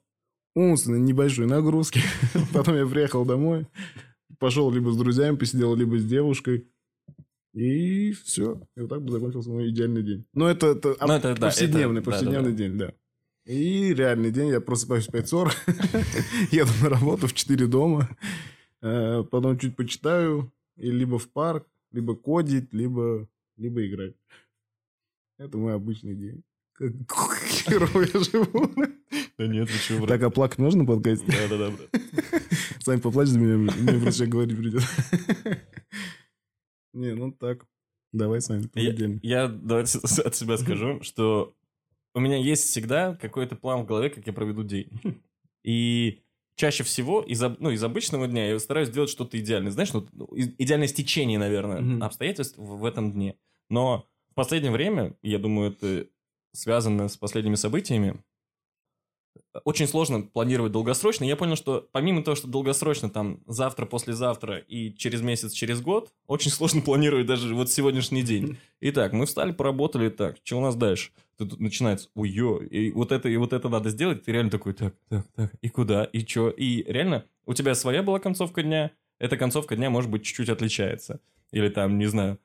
[0.54, 2.00] Умственно небольшой нагрузки.
[2.52, 3.66] Потом я приехал домой,
[4.38, 6.68] пошел либо с друзьями посидел, либо с девушкой.
[7.54, 8.60] И все.
[8.76, 10.26] И вот так бы закончился мой идеальный день.
[10.34, 12.92] Но это, это, Ну, это, да, повседневный, это- повседневный да, день, да.
[13.44, 15.52] И реальный день, я просыпаюсь в 5.40,
[16.52, 18.08] еду на работу в 4 дома,
[18.80, 24.14] э, потом чуть почитаю, и либо в парк, либо кодить, либо, либо играть.
[25.38, 26.44] Это мой обычный день.
[26.74, 26.92] Как
[27.48, 28.70] херово я живу.
[29.38, 30.20] Да нет, вы чего, брат?
[30.20, 31.26] Так, а плакать можно на подкасте?
[31.26, 31.90] Да-да-да, брат.
[32.80, 34.82] Сами поплачь за меня, мне просто говорить придет.
[36.92, 37.66] Не, ну так.
[38.12, 41.54] Давай, Сань, Я, я давайте от себя скажу, что
[42.14, 44.88] у меня есть всегда какой-то план в голове, как я проведу день.
[45.64, 46.20] И
[46.56, 49.70] чаще всего из, ну, из обычного дня я стараюсь сделать что-то идеальное.
[49.72, 50.00] Знаешь, ну,
[50.34, 52.02] и- идеальное стечение, наверное, Мгм.
[52.02, 53.36] обстоятельств в, в этом дне.
[53.70, 56.08] Но в последнее время, я думаю, это
[56.52, 58.22] связано с последними событиями,
[59.64, 61.24] очень сложно планировать долгосрочно.
[61.24, 66.12] Я понял, что помимо того, что долгосрочно, там, завтра, послезавтра и через месяц, через год,
[66.26, 68.58] очень сложно планировать даже вот сегодняшний день.
[68.80, 71.10] Итак, мы встали, поработали, так, что у нас дальше?
[71.46, 74.94] Тут начинается, ой и вот это, и вот это надо сделать, ты реально такой, так,
[75.08, 79.36] так, так, и куда, и чё, и реально, у тебя своя была концовка дня, эта
[79.36, 81.20] концовка дня, может быть, чуть-чуть отличается.
[81.52, 82.38] Или там, не знаю,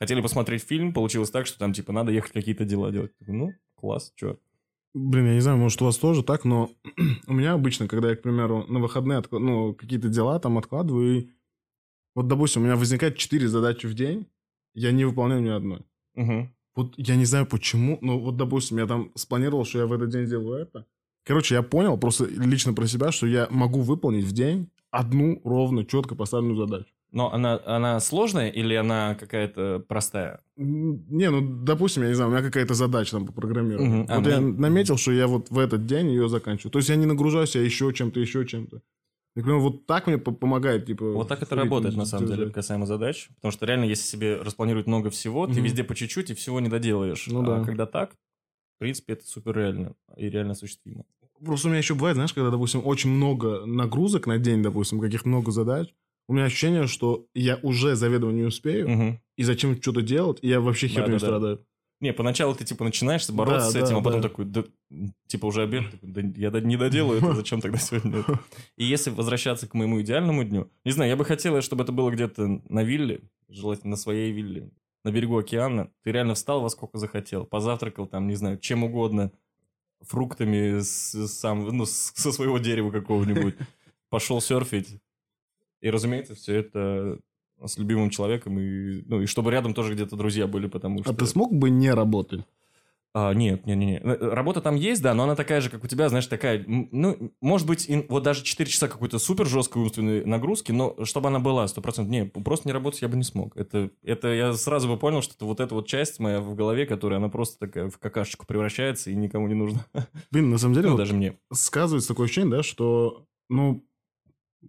[0.00, 3.12] хотели посмотреть фильм, получилось так, что там, типа, надо ехать какие-то дела делать.
[3.26, 4.38] Ну, класс, чё.
[4.94, 6.70] Блин, я не знаю, может, у вас тоже так, но
[7.26, 11.20] у меня обычно, когда я, к примеру, на выходные отк- ну, какие-то дела там откладываю,
[11.20, 11.30] и
[12.14, 14.26] вот, допустим, у меня возникает 4 задачи в день,
[14.74, 15.82] я не выполняю ни одной.
[16.14, 16.54] Мгм.
[16.74, 20.10] Вот я не знаю почему, но вот, допустим, я там спланировал, что я в этот
[20.10, 20.86] день сделаю это.
[21.24, 25.84] Короче, я понял просто лично про себя, что я могу выполнить в день одну ровно,
[25.84, 26.92] четко поставленную задачу.
[27.12, 30.40] Но она, она сложная или она какая-то простая?
[30.56, 34.06] Не, ну, допустим, я не знаю, у меня какая-то задача там по программированию.
[34.08, 36.72] А, Вот ну я наметил, что я вот в этот день ее заканчиваю.
[36.72, 38.80] То есть я не нагружаю себя еще чем-то, еще чем-то.
[39.34, 41.12] Я говорю, вот так мне по- помогает, типа...
[41.12, 43.28] Вот так это работает, на самом деле, касаемо задач.
[43.36, 46.68] Потому что реально, если себе распланировать много всего, ты везде по чуть-чуть и всего не
[46.68, 47.26] доделаешь.
[47.28, 47.64] Ну а да.
[47.64, 51.04] когда так, в принципе, это супер реально и реально осуществимо.
[51.44, 55.24] Просто у меня еще бывает, знаешь, когда, допустим, очень много нагрузок на день, допустим, каких
[55.24, 55.88] много задач,
[56.28, 59.20] у меня ощущение, что я уже заведомо не успею, Мгм.
[59.36, 61.26] и зачем что-то делать, и я вообще херню Да-да-да.
[61.26, 61.66] страдаю.
[62.02, 64.28] Не, поначалу ты, типа, начинаешь бороться Да, с этим, да, а потом да.
[64.28, 64.64] такой, да,
[65.28, 68.40] типа, уже обед, да, я не доделаю это, зачем тогда сегодня это?
[68.76, 72.10] И если возвращаться к моему идеальному дню, не знаю, я бы хотел, чтобы это было
[72.10, 74.70] где-то на вилле, желательно на своей вилле,
[75.04, 75.90] на берегу океана.
[76.02, 79.30] Ты реально встал во сколько захотел, позавтракал там, не знаю, чем угодно,
[80.00, 83.54] фруктами с, сам, ну, с- со своего дерева какого-нибудь,
[84.10, 85.00] пошел серфить.
[85.80, 87.18] И, разумеется, все это
[87.66, 91.10] с любимым человеком, и, ну, и чтобы рядом тоже где-то друзья были, потому что...
[91.10, 92.42] А ты смог бы не работать?
[93.14, 94.22] А, нет, нет, нет, нет.
[94.22, 97.66] Работа там есть, да, но она такая же, как у тебя, знаешь, такая, ну, может
[97.66, 101.66] быть, ин- вот даже 4 часа какой-то супер жесткой умственной нагрузки, но чтобы она была
[101.66, 103.54] 100%, не, просто не работать я бы не смог.
[103.54, 106.86] Это, это я сразу бы понял, что это вот эта вот часть моя в голове,
[106.86, 109.84] которая, она просто такая в какашечку превращается и никому не нужна.
[110.30, 111.36] Блин, на самом деле, Ну, вот даже мне.
[111.52, 113.84] сказывается такое ощущение, да, что, ну,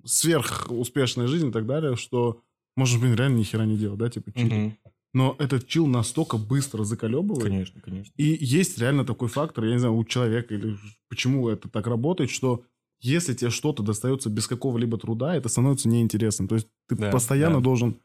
[0.03, 2.41] сверхуспешная жизнь и так далее, что
[2.75, 4.51] можешь, блин, реально ни хера не делать, да, типа чилить.
[4.53, 4.77] Мгм.
[5.13, 7.43] Но этот чил настолько быстро заколебывает.
[7.43, 8.11] Конечно, конечно.
[8.17, 10.75] И есть реально такой фактор, я не знаю, у человека или
[11.07, 12.63] почему это так работает, что
[12.99, 16.47] если тебе что-то достается без какого-либо труда, это становится неинтересным.
[16.47, 17.61] То есть ты Да, постоянно да.
[17.61, 17.99] должен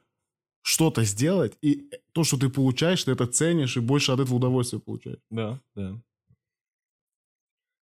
[0.63, 4.81] что-то сделать, и то, что ты получаешь, ты это ценишь и больше от этого удовольствия
[4.81, 5.21] получаешь.
[5.31, 5.99] Да, да.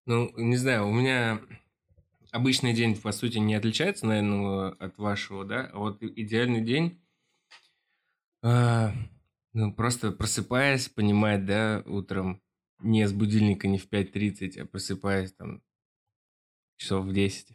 [0.07, 1.41] Ну, не знаю, у меня
[2.37, 5.70] обычный день, по сути, не отличается, наверное, от вашего, да?
[5.72, 7.01] А вот идеальный день,
[8.43, 8.93] а,
[9.53, 12.41] ну, просто просыпаясь, понимать, да, утром,
[12.80, 15.62] не с будильника, не в 5.30, а просыпаясь там
[16.76, 17.49] часов в 10.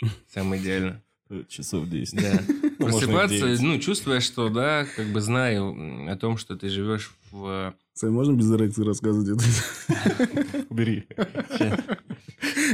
[0.28, 1.02] Самое идеально.
[1.48, 2.14] Часов 10.
[2.20, 2.42] Да.
[2.80, 3.60] Ну, Просыпаться, 9.
[3.62, 7.74] ну, чувствуя, что, да, как бы знаю о том, что ты живешь в...
[7.92, 10.66] Сань, можно без эрекции рассказывать это?
[10.68, 11.04] Убери.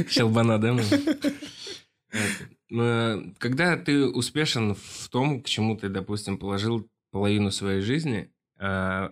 [0.07, 0.77] Щелбана, да?
[2.71, 9.11] Э, Когда ты успешен в том, к чему ты, допустим, положил половину своей жизни, а,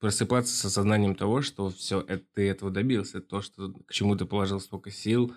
[0.00, 2.02] просыпаться с осознанием того, что все,
[2.34, 5.34] ты этого добился, то, что к чему ты положил столько сил,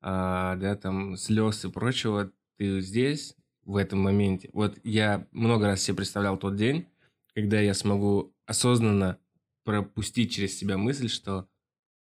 [0.00, 4.48] а, да, там, слез и прочего, ты здесь, в этом моменте.
[4.54, 6.88] Вот я много раз себе представлял тот день,
[7.34, 9.18] когда я смогу осознанно
[9.64, 11.46] пропустить через себя мысль, что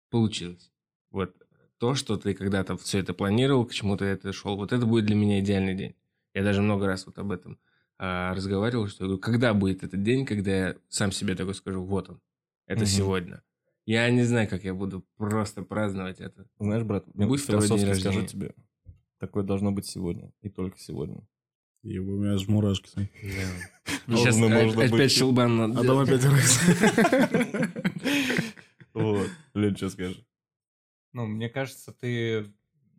[0.10, 0.72] получилось.
[1.12, 1.36] Вот
[1.80, 5.06] то, что ты когда-то все это планировал, к чему ты это шел, вот это будет
[5.06, 5.96] для меня идеальный день.
[6.34, 7.58] Я даже много раз вот об этом
[8.00, 11.84] а, разговаривал, что я говорю, когда будет этот день, когда я сам себе такой скажу,
[11.84, 12.22] вот он,
[12.68, 12.88] это Мгм.
[12.88, 13.44] сегодня.
[13.86, 16.46] Я не знаю, как я буду просто праздновать это.
[16.60, 18.28] Знаешь, брат, я Будь второй день философски скажу рождения.
[18.28, 18.56] тебе,
[19.20, 21.26] такое должно быть сегодня и только сегодня.
[21.84, 22.90] Ебать, у меня аж мурашки.
[24.08, 25.12] Сейчас Можно, опять быть.
[25.12, 26.60] щелбан надо А там опять раз.
[28.94, 29.30] Вот.
[29.54, 30.24] Лень, что скажешь?
[31.18, 32.46] Ну, мне кажется, ты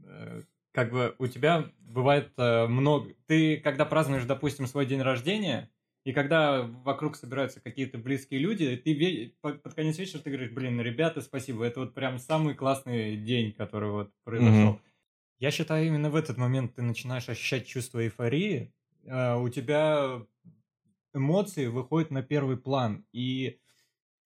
[0.04, 0.42] э,
[0.72, 3.14] как бы у тебя бывает э, много.
[3.28, 5.70] Ты когда празднуешь, допустим, свой день рождения,
[6.02, 11.20] и когда вокруг собираются какие-то близкие люди, ты под конец вечера ты говоришь, блин, ребята,
[11.20, 14.72] спасибо, это вот прям самый классный день, который вот произошел.
[14.72, 14.80] Мгм.
[15.38, 20.26] Я считаю, именно в этот момент ты начинаешь ощущать чувство эйфории, э, у тебя
[21.14, 23.60] эмоции выходят на первый план, и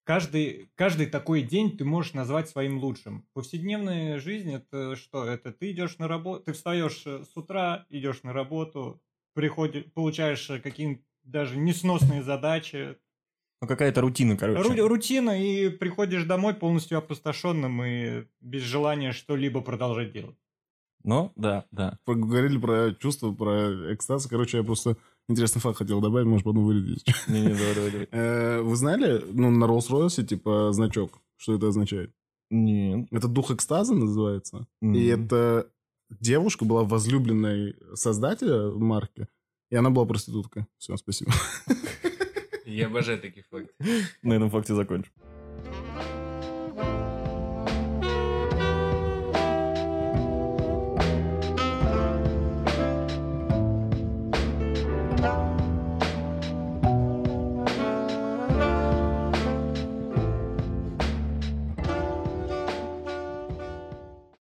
[0.05, 3.27] каждый, каждый такой день ты можешь назвать своим лучшим.
[3.35, 5.25] Повседневная жизнь это что?
[5.25, 9.03] Это ты идешь на работу, ты встаешь э, с утра, идешь на работу,
[9.35, 12.97] приходишь, получаешь э, какие-нибудь даже несносные задачи,
[13.61, 14.75] Ну, какая-то рутина, короче.
[14.75, 20.37] Ру- рутина, и приходишь домой полностью опустошенным и без желания что-либо продолжать делать.
[21.05, 21.99] Ну, да, да.
[22.05, 24.27] Поговорили про чувства, про экстаз.
[24.27, 24.97] Короче, я просто
[25.29, 27.05] интересный факт хотел добавить, может, потом вырядить.
[27.29, 28.09] Не-не, давай, давай.
[28.11, 32.13] Э, Вы знали, ну, на Rolls-Royce, типа, значок, что это означает?
[32.51, 33.09] Нет.
[33.11, 34.67] Это дух экстаза называется.
[34.83, 35.25] И Мгм.
[35.25, 35.71] эта
[36.11, 39.27] девушка была возлюбленной создателя марки,
[39.71, 40.67] и она была проституткой.
[40.79, 41.33] Все, спасибо.
[42.67, 43.73] Я обожаю такие факты.
[44.23, 45.13] На этом факте закончим.